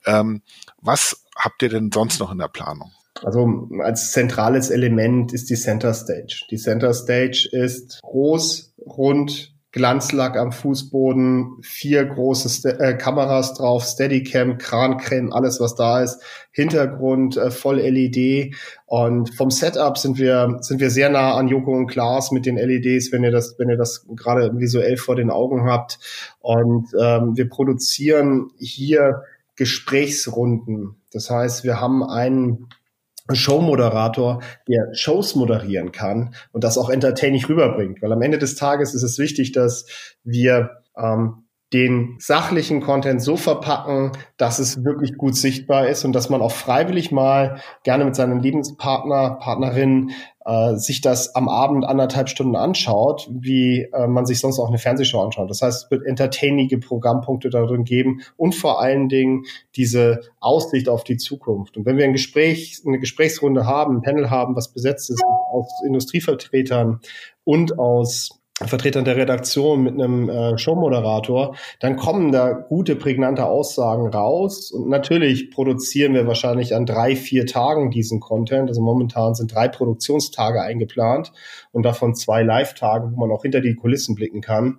Ähm, 0.07 0.43
was 0.79 1.25
habt 1.37 1.62
ihr 1.62 1.69
denn 1.69 1.93
sonst 1.93 2.19
noch 2.21 2.33
in 2.33 2.39
der 2.39 2.49
Planung? 2.49 2.93
Also 3.23 3.69
als 3.81 4.12
zentrales 4.12 4.71
Element 4.71 5.33
ist 5.33 5.50
die 5.50 5.57
Center 5.57 5.93
Stage. 5.95 6.45
Die 6.50 6.57
Center 6.57 6.95
Stage 6.95 7.49
ist 7.52 8.00
groß, 8.02 8.75
rund, 8.79 9.52
Glanzlack 9.73 10.37
am 10.37 10.50
Fußboden, 10.50 11.59
vier 11.62 12.05
große 12.05 12.49
St 12.49 12.67
äh, 12.67 12.97
Kameras 12.97 13.55
drauf, 13.55 13.85
Steadicam, 13.85 14.59
Krancreme, 14.59 15.33
alles 15.33 15.61
was 15.61 15.76
da 15.76 16.02
ist, 16.02 16.21
Hintergrund 16.50 17.37
äh, 17.37 17.52
voll 17.52 17.79
LED 17.79 18.57
und 18.87 19.33
vom 19.33 19.52
Setup 19.52 19.97
sind 19.97 20.19
wir 20.19 20.59
sind 20.61 20.81
wir 20.81 20.90
sehr 20.90 21.09
nah 21.09 21.35
an 21.35 21.47
Joko 21.47 21.71
und 21.71 21.87
Klaas 21.87 22.33
mit 22.33 22.47
den 22.47 22.57
LEDs, 22.57 23.12
wenn 23.12 23.23
ihr 23.23 23.31
das 23.31 23.55
wenn 23.59 23.69
ihr 23.69 23.76
das 23.76 24.07
gerade 24.17 24.59
visuell 24.59 24.97
vor 24.97 25.14
den 25.14 25.31
Augen 25.31 25.64
habt 25.64 26.00
und 26.40 26.88
ähm, 27.00 27.37
wir 27.37 27.49
produzieren 27.49 28.50
hier 28.59 29.23
Gesprächsrunden. 29.55 30.97
Das 31.12 31.31
heißt, 31.31 31.62
wir 31.62 31.81
haben 31.81 32.02
einen 32.02 32.67
Showmoderator, 33.35 34.41
der 34.69 34.95
Shows 34.95 35.35
moderieren 35.35 35.93
kann 35.93 36.35
und 36.53 36.65
das 36.65 36.79
auch 36.79 36.91
entertaining 36.91 37.45
rüberbringt. 37.45 38.03
Weil 38.03 38.13
am 38.13 38.23
Ende 38.23 38.39
des 38.39 38.57
Tages 38.57 38.95
ist 38.95 39.03
es 39.03 39.19
wichtig, 39.19 39.53
dass 39.53 39.87
wir 40.25 40.71
ähm, 40.97 41.45
den 41.73 42.17
sachlichen 42.19 42.81
Content 42.81 43.23
so 43.23 43.37
verpacken, 43.37 44.13
dass 44.37 44.59
es 44.59 44.85
wirklich 44.85 45.17
gut 45.17 45.37
sichtbar 45.37 45.87
ist 45.87 46.05
und 46.05 46.13
dass 46.13 46.29
man 46.29 46.43
auch 46.43 46.51
freiwillig 46.51 47.13
mal 47.13 47.61
gerne 47.85 48.05
mit 48.05 48.17
seinem 48.17 48.41
Lebenspartner, 48.41 49.39
Partnerin 49.41 50.11
äh, 50.50 50.76
sich 50.76 51.00
das 51.00 51.37
am 51.37 51.49
Abend 51.49 51.85
anderthalb 51.85 52.28
Stunden 52.28 52.57
anschaut, 52.57 53.28
wie 53.30 53.83
äh, 53.92 54.09
man 54.09 54.26
sich 54.26 54.40
sonst 54.40 54.59
auch 54.59 54.66
eine 54.66 54.78
Fernsehshow 54.78 55.21
anschaut. 55.21 55.49
Das 55.49 55.62
heißt, 55.62 55.85
es 55.85 55.90
wird 55.92 56.04
entertainige 56.04 56.78
Programmpunkte 56.78 57.50
darin 57.50 57.85
geben 57.85 58.23
und 58.37 58.57
vor 58.57 58.80
allen 58.80 59.09
Dingen 59.09 59.45
diese 59.76 60.23
Aussicht 60.40 60.88
auf 60.88 61.04
die 61.04 61.19
Zukunft. 61.19 61.76
Und 61.76 61.87
wenn 61.87 61.97
wir 61.97 62.04
ein 62.04 62.12
Gespräch, 62.12 62.83
eine 62.85 62.99
Gesprächsrunde 62.99 63.64
haben, 63.64 63.99
ein 63.99 64.02
Panel 64.02 64.28
haben, 64.28 64.57
was 64.57 64.73
besetzt 64.73 65.11
ist 65.11 65.23
aus 65.52 65.69
Industrievertretern 65.87 67.00
und 67.45 67.78
aus 67.78 68.39
Vertretern 68.67 69.07
der 69.07 69.17
Redaktion 69.17 69.83
mit 69.83 69.95
einem 69.95 70.29
äh, 70.29 70.59
Showmoderator, 70.59 71.57
dann 71.81 71.97
kommen 71.97 72.31
da 72.31 72.52
gute, 72.52 72.95
prägnante 72.95 73.47
Aussagen 73.47 74.09
raus. 74.09 74.71
Und 74.71 74.88
natürlich 74.88 75.50
produzieren 75.50 76.12
wir 76.12 76.26
wahrscheinlich 76.26 76.75
an 76.75 76.85
drei, 76.85 77.17
vier 77.17 77.47
Tagen 77.47 77.90
diesen 77.90 78.21
Content. 78.21 78.69
Also 78.69 78.83
momentan 78.83 79.35
sind 79.35 79.55
drei 79.55 79.69
Produktionstage 79.69 80.61
eingeplant 80.61 81.33
und 81.73 81.85
davon 81.85 82.14
zwei 82.14 82.43
Live-Tage, 82.43 83.11
wo 83.12 83.21
man 83.21 83.31
auch 83.31 83.43
hinter 83.43 83.61
die 83.61 83.75
Kulissen 83.75 84.14
blicken 84.14 84.43
kann. 84.43 84.79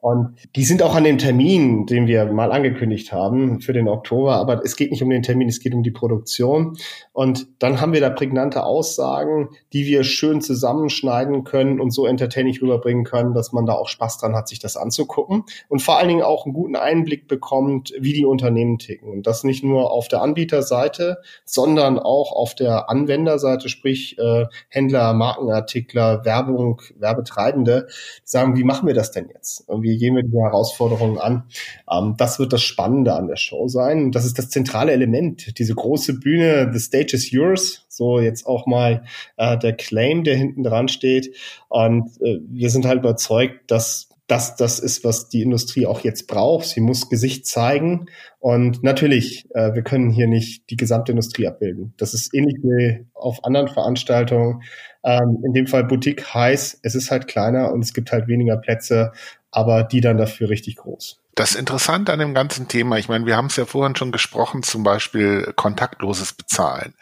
Und 0.00 0.36
die 0.56 0.64
sind 0.64 0.82
auch 0.82 0.94
an 0.94 1.04
dem 1.04 1.18
Termin, 1.18 1.84
den 1.84 2.06
wir 2.06 2.24
mal 2.26 2.52
angekündigt 2.52 3.12
haben 3.12 3.60
für 3.60 3.74
den 3.74 3.86
Oktober. 3.86 4.36
Aber 4.36 4.64
es 4.64 4.76
geht 4.76 4.90
nicht 4.90 5.02
um 5.02 5.10
den 5.10 5.22
Termin, 5.22 5.48
es 5.48 5.60
geht 5.60 5.74
um 5.74 5.82
die 5.82 5.90
Produktion. 5.90 6.76
Und 7.12 7.48
dann 7.58 7.80
haben 7.80 7.92
wir 7.92 8.00
da 8.00 8.08
prägnante 8.08 8.64
Aussagen, 8.64 9.50
die 9.74 9.84
wir 9.84 10.02
schön 10.04 10.40
zusammenschneiden 10.40 11.44
können 11.44 11.80
und 11.80 11.90
so 11.90 12.06
entertaining 12.06 12.56
rüberbringen 12.60 13.04
können, 13.04 13.34
dass 13.34 13.52
man 13.52 13.66
da 13.66 13.74
auch 13.74 13.88
Spaß 13.88 14.18
dran 14.18 14.34
hat, 14.34 14.48
sich 14.48 14.58
das 14.58 14.78
anzugucken. 14.78 15.44
Und 15.68 15.82
vor 15.82 15.98
allen 15.98 16.08
Dingen 16.08 16.22
auch 16.22 16.46
einen 16.46 16.54
guten 16.54 16.76
Einblick 16.76 17.28
bekommt, 17.28 17.92
wie 17.98 18.14
die 18.14 18.24
Unternehmen 18.24 18.78
ticken. 18.78 19.10
Und 19.10 19.26
das 19.26 19.44
nicht 19.44 19.62
nur 19.62 19.90
auf 19.90 20.08
der 20.08 20.22
Anbieterseite, 20.22 21.18
sondern 21.44 21.98
auch 21.98 22.32
auf 22.32 22.54
der 22.54 22.88
Anwenderseite, 22.88 23.68
sprich 23.68 24.18
äh, 24.18 24.46
Händler, 24.68 25.12
Markenartikler, 25.12 26.24
Werbung, 26.24 26.80
Werbetreibende, 26.96 27.88
sagen, 28.24 28.56
wie 28.56 28.64
machen 28.64 28.86
wir 28.86 28.94
das 28.94 29.10
denn 29.10 29.28
jetzt? 29.28 29.66
Wie 29.68 29.89
wie 29.90 29.98
gehen 29.98 30.14
wir 30.14 30.22
die 30.22 30.38
Herausforderungen 30.38 31.18
an? 31.18 31.44
Ähm, 31.90 32.14
das 32.16 32.38
wird 32.38 32.52
das 32.52 32.62
Spannende 32.62 33.14
an 33.14 33.26
der 33.26 33.36
Show 33.36 33.68
sein. 33.68 34.12
Das 34.12 34.24
ist 34.24 34.38
das 34.38 34.48
zentrale 34.50 34.92
Element. 34.92 35.58
Diese 35.58 35.74
große 35.74 36.20
Bühne, 36.20 36.70
the 36.72 36.78
stage 36.78 37.14
is 37.14 37.30
yours. 37.30 37.84
So 37.88 38.20
jetzt 38.20 38.46
auch 38.46 38.66
mal 38.66 39.02
äh, 39.36 39.58
der 39.58 39.74
Claim, 39.74 40.24
der 40.24 40.36
hinten 40.36 40.62
dran 40.62 40.88
steht. 40.88 41.34
Und 41.68 42.08
äh, 42.22 42.38
wir 42.48 42.70
sind 42.70 42.86
halt 42.86 43.00
überzeugt, 43.00 43.70
dass 43.70 44.09
das 44.30 44.56
das 44.56 44.78
ist, 44.78 45.04
was 45.04 45.28
die 45.28 45.42
Industrie 45.42 45.86
auch 45.86 46.00
jetzt 46.00 46.26
braucht. 46.26 46.66
Sie 46.66 46.80
muss 46.80 47.08
Gesicht 47.08 47.46
zeigen. 47.46 48.06
Und 48.38 48.82
natürlich, 48.82 49.46
äh, 49.54 49.74
wir 49.74 49.82
können 49.82 50.10
hier 50.10 50.26
nicht 50.26 50.70
die 50.70 50.76
gesamte 50.76 51.12
Industrie 51.12 51.46
abbilden. 51.46 51.94
Das 51.96 52.14
ist 52.14 52.32
ähnlich 52.34 52.56
wie 52.62 53.06
auf 53.14 53.44
anderen 53.44 53.68
Veranstaltungen. 53.68 54.62
Ähm, 55.02 55.42
in 55.44 55.52
dem 55.52 55.66
Fall 55.66 55.84
Boutique 55.84 56.34
heißt, 56.34 56.80
es 56.82 56.94
ist 56.94 57.10
halt 57.10 57.26
kleiner 57.26 57.72
und 57.72 57.82
es 57.84 57.92
gibt 57.92 58.12
halt 58.12 58.28
weniger 58.28 58.56
Plätze 58.56 59.12
aber 59.50 59.82
die 59.84 60.00
dann 60.00 60.18
dafür 60.18 60.48
richtig 60.48 60.76
groß. 60.76 61.20
Das 61.36 61.54
Interessante 61.54 62.12
an 62.12 62.18
dem 62.18 62.34
ganzen 62.34 62.66
Thema, 62.66 62.98
ich 62.98 63.08
meine, 63.08 63.24
wir 63.24 63.36
haben 63.36 63.46
es 63.46 63.56
ja 63.56 63.64
vorhin 63.64 63.94
schon 63.94 64.10
gesprochen, 64.10 64.64
zum 64.64 64.82
Beispiel 64.82 65.52
kontaktloses 65.54 66.32
Bezahlen. 66.32 66.94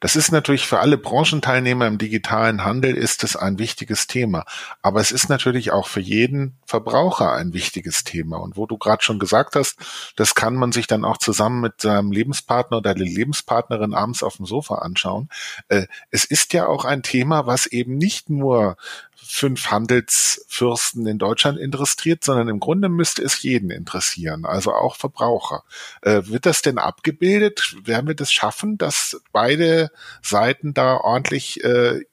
Das 0.00 0.16
ist 0.16 0.32
natürlich 0.32 0.66
für 0.66 0.80
alle 0.80 0.98
Branchenteilnehmer 0.98 1.86
im 1.86 1.96
digitalen 1.96 2.64
Handel 2.64 2.96
ist 2.96 3.22
es 3.22 3.36
ein 3.36 3.58
wichtiges 3.58 4.08
Thema. 4.08 4.44
Aber 4.82 5.00
es 5.00 5.12
ist 5.12 5.28
natürlich 5.28 5.70
auch 5.70 5.86
für 5.86 6.00
jeden 6.00 6.56
Verbraucher 6.66 7.32
ein 7.32 7.52
wichtiges 7.54 8.02
Thema. 8.02 8.38
Und 8.38 8.56
wo 8.56 8.66
du 8.66 8.76
gerade 8.76 9.04
schon 9.04 9.20
gesagt 9.20 9.54
hast, 9.54 9.78
das 10.16 10.34
kann 10.34 10.56
man 10.56 10.72
sich 10.72 10.88
dann 10.88 11.04
auch 11.04 11.16
zusammen 11.16 11.60
mit 11.60 11.80
seinem 11.80 12.10
Lebenspartner 12.10 12.78
oder 12.78 12.94
der 12.94 13.06
Lebenspartnerin 13.06 13.94
abends 13.94 14.24
auf 14.24 14.36
dem 14.36 14.46
Sofa 14.46 14.76
anschauen. 14.76 15.28
Äh, 15.68 15.86
es 16.10 16.24
ist 16.24 16.52
ja 16.52 16.66
auch 16.66 16.84
ein 16.84 17.02
Thema, 17.02 17.46
was 17.46 17.66
eben 17.66 17.96
nicht 17.96 18.30
nur 18.30 18.76
fünf 19.16 19.70
Handelsfürsten 19.70 21.06
in 21.06 21.18
Deutschland 21.18 21.58
interessiert, 21.58 22.22
sondern 22.24 22.48
im 22.48 22.60
Grunde 22.60 22.88
müsste 22.88 23.22
es 23.22 23.42
jeden 23.42 23.70
interessieren, 23.70 24.44
also 24.44 24.72
auch 24.72 24.96
Verbraucher. 24.96 25.64
Äh, 26.02 26.22
wird 26.26 26.46
das 26.46 26.62
denn 26.62 26.78
abgebildet? 26.78 27.76
Werden 27.84 28.06
wir 28.06 28.14
das 28.14 28.32
schaffen, 28.32 28.78
dass 28.78 29.20
beide 29.32 29.90
Seiten 30.22 30.74
da 30.74 30.96
ordentlich 30.96 31.64
äh, 31.64 32.04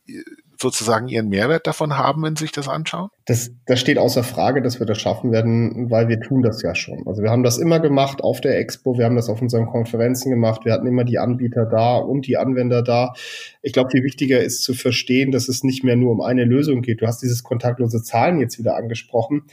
sozusagen 0.63 1.07
ihren 1.07 1.29
Mehrwert 1.29 1.67
davon 1.67 1.97
haben, 1.97 2.23
wenn 2.23 2.35
sie 2.35 2.45
sich 2.45 2.51
das 2.51 2.67
anschauen? 2.67 3.09
Das, 3.25 3.51
das 3.67 3.79
steht 3.79 3.99
außer 3.99 4.23
Frage, 4.23 4.63
dass 4.63 4.79
wir 4.79 4.87
das 4.87 4.99
schaffen 4.99 5.31
werden, 5.31 5.91
weil 5.91 6.07
wir 6.07 6.19
tun 6.19 6.41
das 6.41 6.63
ja 6.63 6.73
schon. 6.73 7.05
Also 7.05 7.21
wir 7.21 7.29
haben 7.29 7.43
das 7.43 7.59
immer 7.59 7.79
gemacht 7.79 8.23
auf 8.23 8.41
der 8.41 8.57
Expo, 8.57 8.97
wir 8.97 9.05
haben 9.05 9.15
das 9.15 9.29
auf 9.29 9.41
unseren 9.41 9.67
Konferenzen 9.67 10.31
gemacht, 10.31 10.65
wir 10.65 10.73
hatten 10.73 10.87
immer 10.87 11.03
die 11.03 11.19
Anbieter 11.19 11.65
da 11.65 11.97
und 11.97 12.25
die 12.25 12.37
Anwender 12.37 12.81
da. 12.81 13.13
Ich 13.61 13.73
glaube, 13.73 13.91
viel 13.91 14.03
wichtiger 14.03 14.41
ist 14.41 14.63
zu 14.63 14.73
verstehen, 14.73 15.31
dass 15.31 15.47
es 15.47 15.63
nicht 15.63 15.83
mehr 15.83 15.95
nur 15.95 16.11
um 16.11 16.21
eine 16.21 16.45
Lösung 16.45 16.81
geht. 16.81 17.01
Du 17.01 17.07
hast 17.07 17.21
dieses 17.21 17.43
kontaktlose 17.43 18.01
Zahlen 18.01 18.39
jetzt 18.39 18.57
wieder 18.57 18.75
angesprochen. 18.75 19.43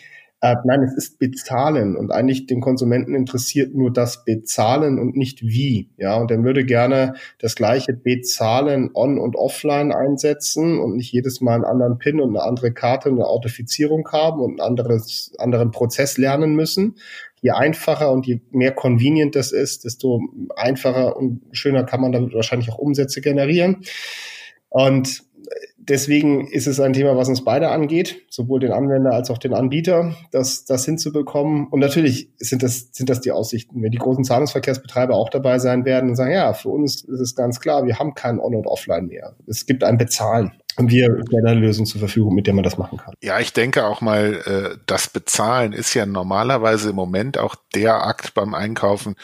Äh, 0.42 0.56
nein, 0.64 0.82
es 0.82 0.94
ist 0.94 1.18
Bezahlen 1.18 1.96
und 1.96 2.10
eigentlich 2.10 2.46
den 2.46 2.62
Konsumenten 2.62 3.14
interessiert 3.14 3.74
nur 3.74 3.92
das 3.92 4.24
Bezahlen 4.24 4.98
und 4.98 5.14
nicht 5.14 5.42
wie. 5.42 5.90
Ja, 5.98 6.16
und 6.16 6.30
er 6.30 6.42
würde 6.42 6.64
gerne 6.64 7.12
das 7.38 7.56
gleiche 7.56 7.92
Bezahlen 7.92 8.90
on 8.94 9.18
und 9.18 9.36
offline 9.36 9.92
einsetzen 9.92 10.78
und 10.78 10.96
nicht 10.96 11.12
jedes 11.12 11.42
Mal 11.42 11.56
einen 11.56 11.64
anderen 11.64 11.98
PIN 11.98 12.20
und 12.20 12.30
eine 12.30 12.42
andere 12.42 12.72
Karte 12.72 13.10
und 13.10 13.16
eine 13.16 13.26
Authentifizierung 13.26 14.08
haben 14.12 14.40
und 14.40 14.52
einen 14.52 14.60
anderes, 14.60 15.34
anderen 15.36 15.72
Prozess 15.72 16.16
lernen 16.16 16.54
müssen. 16.54 16.96
Je 17.42 17.50
einfacher 17.50 18.10
und 18.10 18.26
je 18.26 18.40
mehr 18.50 18.72
convenient 18.72 19.36
das 19.36 19.52
ist, 19.52 19.84
desto 19.84 20.22
einfacher 20.56 21.18
und 21.18 21.42
schöner 21.52 21.84
kann 21.84 22.00
man 22.00 22.12
damit 22.12 22.32
wahrscheinlich 22.32 22.70
auch 22.70 22.78
Umsätze 22.78 23.20
generieren. 23.20 23.84
Und 24.70 25.24
deswegen 25.76 26.46
ist 26.46 26.66
es 26.66 26.80
ein 26.80 26.92
Thema, 26.92 27.16
was 27.16 27.28
uns 27.28 27.44
beide 27.44 27.70
angeht, 27.70 28.22
sowohl 28.30 28.60
den 28.60 28.72
Anwender 28.72 29.12
als 29.12 29.30
auch 29.30 29.38
den 29.38 29.54
Anbieter, 29.54 30.14
das, 30.30 30.64
das 30.64 30.84
hinzubekommen. 30.84 31.66
Und 31.68 31.80
natürlich 31.80 32.30
sind 32.38 32.62
das, 32.62 32.88
sind 32.92 33.10
das 33.10 33.20
die 33.20 33.32
Aussichten. 33.32 33.82
Wenn 33.82 33.90
die 33.90 33.98
großen 33.98 34.24
Zahlungsverkehrsbetreiber 34.24 35.14
auch 35.14 35.28
dabei 35.28 35.58
sein 35.58 35.84
werden 35.84 36.10
und 36.10 36.16
sagen, 36.16 36.32
ja, 36.32 36.52
für 36.52 36.68
uns 36.68 37.02
ist 37.02 37.20
es 37.20 37.34
ganz 37.34 37.60
klar, 37.60 37.84
wir 37.84 37.98
haben 37.98 38.14
kein 38.14 38.38
On- 38.38 38.54
und 38.54 38.66
Offline 38.66 39.06
mehr. 39.06 39.34
Es 39.46 39.66
gibt 39.66 39.84
ein 39.84 39.98
Bezahlen. 39.98 40.52
Wir 40.78 41.22
stellen 41.26 41.46
eine 41.46 41.60
Lösung 41.60 41.86
zur 41.86 41.98
Verfügung, 41.98 42.34
mit 42.34 42.46
der 42.46 42.54
man 42.54 42.64
das 42.64 42.78
machen 42.78 42.98
kann. 42.98 43.14
Ja, 43.22 43.40
ich 43.40 43.52
denke 43.52 43.84
auch 43.84 44.00
mal, 44.00 44.34
äh, 44.46 44.78
das 44.86 45.08
Bezahlen 45.08 45.72
ist 45.72 45.94
ja 45.94 46.06
normalerweise 46.06 46.90
im 46.90 46.96
Moment 46.96 47.38
auch 47.38 47.56
der 47.74 48.06
Akt 48.06 48.34
beim 48.34 48.54
Einkaufen, 48.54 49.16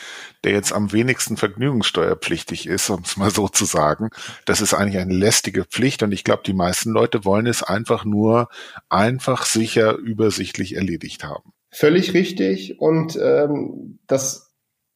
der 0.45 0.53
jetzt 0.53 0.73
am 0.73 0.93
wenigsten 0.93 1.37
vergnügungssteuerpflichtig 1.37 2.67
ist, 2.67 2.91
um 2.91 3.03
es 3.03 3.17
mal 3.17 3.31
so 3.31 3.49
zu 3.49 3.65
sagen. 3.65 4.11
Das 4.45 4.61
ist 4.61 4.75
eigentlich 4.75 4.99
eine 4.99 5.15
lästige 5.15 5.65
Pflicht 5.65 6.03
und 6.03 6.13
ich 6.13 6.25
glaube, 6.25 6.43
die 6.45 6.55
meisten 6.55 6.91
Leute 6.91 7.25
wollen 7.25 7.47
es 7.47 7.63
einfach 7.63 8.05
nur 8.05 8.49
einfach, 8.89 9.47
sicher, 9.47 9.97
übersichtlich 9.97 10.77
erledigt 10.77 11.25
haben. 11.25 11.53
Völlig 11.71 12.15
richtig 12.15 12.81
und 12.81 13.17
ähm, 13.17 13.99
das 14.07 14.46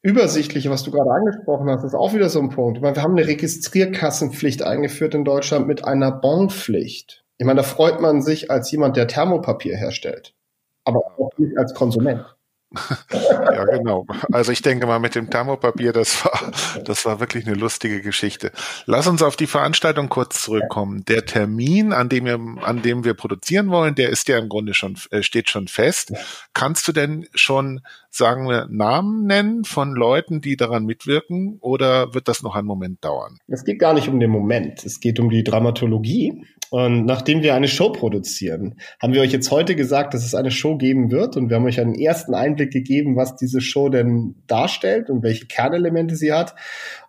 Übersichtliche, 0.02 0.70
was 0.70 0.82
du 0.82 0.90
gerade 0.90 1.10
angesprochen 1.10 1.68
hast, 1.68 1.84
ist 1.84 1.94
auch 1.94 2.14
wieder 2.14 2.30
so 2.30 2.40
ein 2.40 2.48
Punkt. 2.48 2.78
Ich 2.78 2.82
meine, 2.82 2.96
wir 2.96 3.02
haben 3.02 3.16
eine 3.16 3.26
Registrierkassenpflicht 3.26 4.62
eingeführt 4.62 5.14
in 5.14 5.24
Deutschland 5.24 5.66
mit 5.66 5.84
einer 5.84 6.10
Bonpflicht. 6.10 7.24
Ich 7.36 7.46
meine, 7.46 7.58
da 7.58 7.62
freut 7.62 8.00
man 8.00 8.22
sich 8.22 8.50
als 8.50 8.70
jemand, 8.70 8.96
der 8.96 9.08
Thermopapier 9.08 9.76
herstellt, 9.76 10.34
aber 10.84 11.00
auch 11.18 11.30
nicht 11.36 11.58
als 11.58 11.74
Konsument. 11.74 12.24
ja, 13.12 13.64
genau. 13.64 14.06
Also 14.30 14.52
ich 14.52 14.62
denke 14.62 14.86
mal 14.86 15.00
mit 15.00 15.16
dem 15.16 15.28
Thermopapier, 15.28 15.92
das 15.92 16.24
war, 16.24 16.52
das 16.84 17.04
war 17.04 17.18
wirklich 17.18 17.46
eine 17.46 17.56
lustige 17.56 18.00
Geschichte. 18.00 18.52
Lass 18.86 19.08
uns 19.08 19.22
auf 19.22 19.34
die 19.34 19.48
Veranstaltung 19.48 20.08
kurz 20.08 20.42
zurückkommen. 20.42 21.04
Der 21.06 21.26
Termin, 21.26 21.92
an 21.92 22.08
dem 22.08 22.26
wir, 22.26 22.38
an 22.62 22.82
dem 22.82 23.02
wir 23.04 23.14
produzieren 23.14 23.70
wollen, 23.70 23.96
der 23.96 24.10
ist 24.10 24.28
ja 24.28 24.38
im 24.38 24.48
Grunde 24.48 24.74
schon, 24.74 24.96
äh, 25.10 25.22
steht 25.22 25.50
schon 25.50 25.66
fest. 25.66 26.12
Kannst 26.54 26.86
du 26.86 26.92
denn 26.92 27.26
schon, 27.34 27.80
sagen 28.08 28.48
wir, 28.48 28.68
Namen 28.70 29.26
nennen 29.26 29.64
von 29.64 29.92
Leuten, 29.92 30.40
die 30.40 30.56
daran 30.56 30.84
mitwirken 30.84 31.58
oder 31.60 32.14
wird 32.14 32.28
das 32.28 32.42
noch 32.42 32.54
einen 32.54 32.68
Moment 32.68 33.04
dauern? 33.04 33.38
Es 33.48 33.64
geht 33.64 33.80
gar 33.80 33.94
nicht 33.94 34.08
um 34.08 34.20
den 34.20 34.30
Moment. 34.30 34.84
Es 34.84 35.00
geht 35.00 35.18
um 35.18 35.28
die 35.28 35.42
Dramaturgie. 35.42 36.44
Und 36.70 37.04
nachdem 37.04 37.42
wir 37.42 37.54
eine 37.54 37.66
Show 37.66 37.90
produzieren, 37.90 38.76
haben 39.00 39.12
wir 39.12 39.20
euch 39.20 39.32
jetzt 39.32 39.50
heute 39.50 39.74
gesagt, 39.74 40.14
dass 40.14 40.24
es 40.24 40.36
eine 40.36 40.52
Show 40.52 40.76
geben 40.76 41.10
wird 41.10 41.36
und 41.36 41.50
wir 41.50 41.56
haben 41.56 41.66
euch 41.66 41.80
einen 41.80 41.96
ersten 41.96 42.32
Einblick 42.32 42.72
gegeben, 42.72 43.16
was 43.16 43.34
diese 43.34 43.60
Show 43.60 43.88
denn 43.88 44.36
darstellt 44.46 45.10
und 45.10 45.24
welche 45.24 45.46
Kernelemente 45.46 46.14
sie 46.14 46.32
hat. 46.32 46.54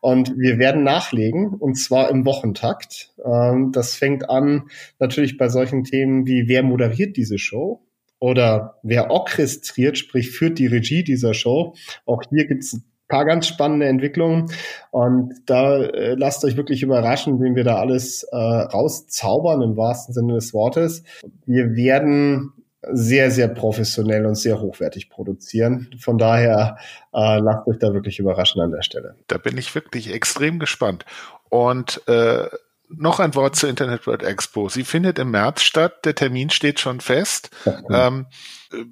Und 0.02 0.36
wir 0.36 0.58
werden 0.58 0.84
nachlegen 0.84 1.50
und 1.50 1.76
zwar 1.76 2.10
im 2.10 2.26
Wochentakt. 2.26 3.14
Ähm, 3.24 3.72
das 3.72 3.96
fängt 3.96 4.30
an 4.30 4.70
natürlich 4.98 5.38
bei 5.38 5.48
solchen 5.48 5.84
Themen 5.84 6.26
wie 6.26 6.48
wer 6.48 6.64
moderiert 6.64 7.16
diese 7.16 7.38
Show 7.38 7.86
oder 8.20 8.80
wer 8.84 9.12
orchestriert, 9.12 9.98
sprich 9.98 10.32
führt 10.32 10.60
die 10.60 10.68
Regie 10.68 11.04
dieser 11.04 11.34
Show. 11.34 11.76
Auch 12.06 12.24
hier 12.30 12.48
gibt 12.48 12.64
es 12.64 12.82
paar 13.12 13.26
ganz 13.26 13.46
spannende 13.48 13.88
Entwicklungen 13.88 14.52
und 14.90 15.36
da 15.46 15.78
äh, 15.78 16.16
lasst 16.16 16.44
euch 16.46 16.58
wirklich 16.58 16.82
überraschen, 16.82 17.40
wen 17.40 17.56
wir 17.56 17.64
da 17.64 17.76
alles 17.76 18.24
äh, 18.24 18.36
rauszaubern 18.36 19.62
im 19.62 19.78
wahrsten 19.78 20.14
Sinne 20.14 20.34
des 20.34 20.54
Wortes. 20.54 21.04
Wir 21.46 21.76
werden 21.76 22.54
sehr, 22.82 23.30
sehr 23.30 23.48
professionell 23.48 24.26
und 24.26 24.36
sehr 24.36 24.60
hochwertig 24.60 25.10
produzieren. 25.10 25.94
Von 26.00 26.18
daher 26.18 26.78
äh, 27.14 27.38
lasst 27.40 27.68
euch 27.68 27.78
da 27.78 27.94
wirklich 27.94 28.18
überraschen 28.18 28.62
an 28.62 28.72
der 28.72 28.82
Stelle. 28.82 29.16
Da 29.28 29.38
bin 29.38 29.58
ich 29.58 29.76
wirklich 29.76 30.12
extrem 30.12 30.58
gespannt. 30.58 31.06
Und 31.50 32.02
äh, 32.08 32.48
noch 32.90 33.20
ein 33.20 33.36
Wort 33.36 33.56
zur 33.56 33.70
Internet 33.70 34.08
World 34.08 34.24
Expo. 34.24 34.68
Sie 34.70 34.84
findet 34.84 35.20
im 35.20 35.32
März 35.32 35.62
statt. 35.62 36.06
Der 36.06 36.16
Termin 36.16 36.50
steht 36.50 36.80
schon 36.80 37.00
fest. 37.00 37.52
Ähm, 37.90 38.26
äh, 38.74 38.86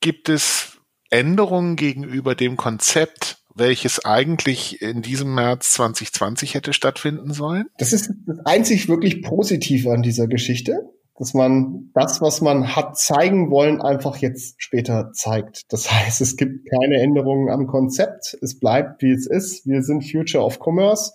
gibt 0.00 0.28
es 0.28 0.73
Änderungen 1.14 1.76
gegenüber 1.76 2.34
dem 2.34 2.56
Konzept, 2.56 3.38
welches 3.54 4.04
eigentlich 4.04 4.82
in 4.82 5.00
diesem 5.00 5.32
März 5.32 5.72
2020 5.74 6.54
hätte 6.54 6.72
stattfinden 6.72 7.32
sollen? 7.32 7.66
Das 7.78 7.92
ist 7.92 8.10
das 8.26 8.38
einzig 8.44 8.88
wirklich 8.88 9.22
Positive 9.22 9.92
an 9.92 10.02
dieser 10.02 10.26
Geschichte 10.26 10.90
dass 11.16 11.32
man 11.32 11.90
das, 11.94 12.20
was 12.20 12.40
man 12.40 12.74
hat 12.74 12.96
zeigen 12.98 13.50
wollen, 13.50 13.80
einfach 13.80 14.16
jetzt 14.16 14.56
später 14.58 15.12
zeigt. 15.12 15.72
Das 15.72 15.90
heißt, 15.90 16.20
es 16.20 16.36
gibt 16.36 16.68
keine 16.68 17.00
Änderungen 17.00 17.50
am 17.50 17.66
Konzept. 17.66 18.36
Es 18.42 18.58
bleibt, 18.58 19.00
wie 19.02 19.12
es 19.12 19.26
ist. 19.26 19.66
Wir 19.66 19.82
sind 19.82 20.02
Future 20.02 20.44
of 20.44 20.58
Commerce 20.58 21.12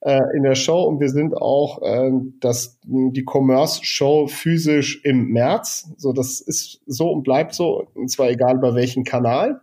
äh, 0.00 0.20
in 0.36 0.44
der 0.44 0.54
Show 0.54 0.82
und 0.82 1.00
wir 1.00 1.08
sind 1.08 1.36
auch 1.36 1.82
äh, 1.82 2.12
das, 2.40 2.78
die 2.84 3.24
Commerce 3.28 3.84
Show 3.84 4.28
physisch 4.28 5.04
im 5.04 5.28
März. 5.28 5.90
So, 5.96 6.12
das 6.12 6.40
ist 6.40 6.80
so 6.86 7.10
und 7.10 7.24
bleibt 7.24 7.54
so, 7.54 7.88
und 7.94 8.10
zwar 8.10 8.30
egal 8.30 8.56
über 8.56 8.76
welchen 8.76 9.02
Kanal. 9.02 9.60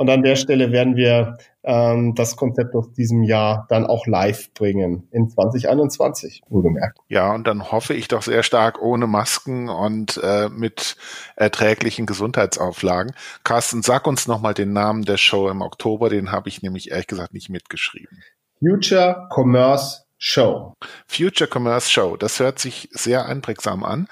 Und 0.00 0.08
an 0.08 0.22
der 0.22 0.36
Stelle 0.36 0.72
werden 0.72 0.96
wir 0.96 1.36
ähm, 1.62 2.14
das 2.14 2.34
Konzept 2.36 2.74
aus 2.74 2.90
diesem 2.94 3.22
Jahr 3.22 3.66
dann 3.68 3.84
auch 3.84 4.06
live 4.06 4.50
bringen 4.54 5.06
in 5.10 5.28
2021, 5.28 6.40
wohlgemerkt. 6.48 6.96
Ja, 7.08 7.34
und 7.34 7.46
dann 7.46 7.70
hoffe 7.70 7.92
ich 7.92 8.08
doch 8.08 8.22
sehr 8.22 8.42
stark 8.42 8.80
ohne 8.80 9.06
Masken 9.06 9.68
und 9.68 10.18
äh, 10.22 10.48
mit 10.48 10.96
erträglichen 11.36 12.06
Gesundheitsauflagen. 12.06 13.12
Carsten, 13.44 13.82
sag 13.82 14.06
uns 14.06 14.26
nochmal 14.26 14.54
den 14.54 14.72
Namen 14.72 15.04
der 15.04 15.18
Show 15.18 15.50
im 15.50 15.60
Oktober, 15.60 16.08
den 16.08 16.32
habe 16.32 16.48
ich 16.48 16.62
nämlich 16.62 16.92
ehrlich 16.92 17.06
gesagt 17.06 17.34
nicht 17.34 17.50
mitgeschrieben. 17.50 18.22
Future 18.58 19.28
Commerce 19.30 20.04
Show. 20.16 20.76
Future 21.06 21.50
Commerce 21.52 21.90
Show. 21.90 22.16
Das 22.16 22.40
hört 22.40 22.58
sich 22.58 22.88
sehr 22.92 23.26
einprägsam 23.26 23.84
an 23.84 24.08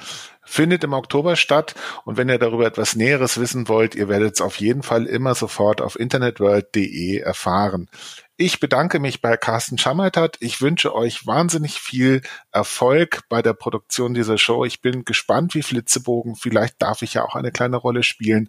findet 0.48 0.82
im 0.84 0.92
Oktober 0.92 1.36
statt. 1.36 1.74
Und 2.04 2.16
wenn 2.16 2.28
ihr 2.28 2.38
darüber 2.38 2.66
etwas 2.66 2.96
Näheres 2.96 3.38
wissen 3.38 3.68
wollt, 3.68 3.94
ihr 3.94 4.08
werdet 4.08 4.34
es 4.34 4.40
auf 4.40 4.56
jeden 4.56 4.82
Fall 4.82 5.06
immer 5.06 5.34
sofort 5.34 5.80
auf 5.80 5.98
internetworld.de 5.98 7.18
erfahren. 7.18 7.88
Ich 8.36 8.60
bedanke 8.60 9.00
mich 9.00 9.20
bei 9.20 9.36
Carsten 9.36 9.78
Schammertat. 9.78 10.36
Ich 10.40 10.60
wünsche 10.60 10.94
euch 10.94 11.26
wahnsinnig 11.26 11.80
viel 11.80 12.22
Erfolg 12.52 13.22
bei 13.28 13.42
der 13.42 13.52
Produktion 13.52 14.14
dieser 14.14 14.38
Show. 14.38 14.64
Ich 14.64 14.80
bin 14.80 15.04
gespannt 15.04 15.54
wie 15.54 15.62
Flitzebogen. 15.62 16.36
Vielleicht 16.36 16.80
darf 16.80 17.02
ich 17.02 17.14
ja 17.14 17.24
auch 17.24 17.34
eine 17.34 17.50
kleine 17.50 17.76
Rolle 17.76 18.02
spielen. 18.02 18.48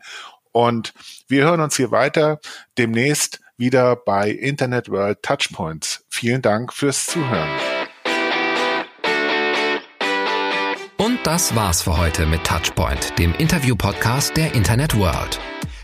Und 0.51 0.93
wir 1.27 1.43
hören 1.43 1.61
uns 1.61 1.75
hier 1.75 1.91
weiter 1.91 2.39
demnächst 2.77 3.39
wieder 3.57 3.95
bei 3.95 4.29
Internet 4.29 4.89
World 4.89 5.21
Touchpoints. 5.21 6.05
Vielen 6.09 6.41
Dank 6.41 6.71
fürs 6.71 7.07
Zuhören. 7.07 7.78
Das 11.29 11.55
war's 11.55 11.83
für 11.83 11.95
heute 11.95 12.25
mit 12.25 12.43
Touchpoint, 12.43 13.19
dem 13.19 13.35
Interview-Podcast 13.35 14.35
der 14.35 14.55
Internet 14.55 14.97
World. 14.97 15.39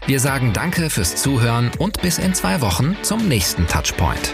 Wir 0.07 0.19
sagen 0.19 0.53
Danke 0.53 0.89
fürs 0.89 1.17
Zuhören 1.17 1.69
und 1.77 2.01
bis 2.01 2.17
in 2.17 2.33
zwei 2.33 2.61
Wochen 2.61 2.97
zum 3.03 3.27
nächsten 3.27 3.67
Touchpoint. 3.67 4.33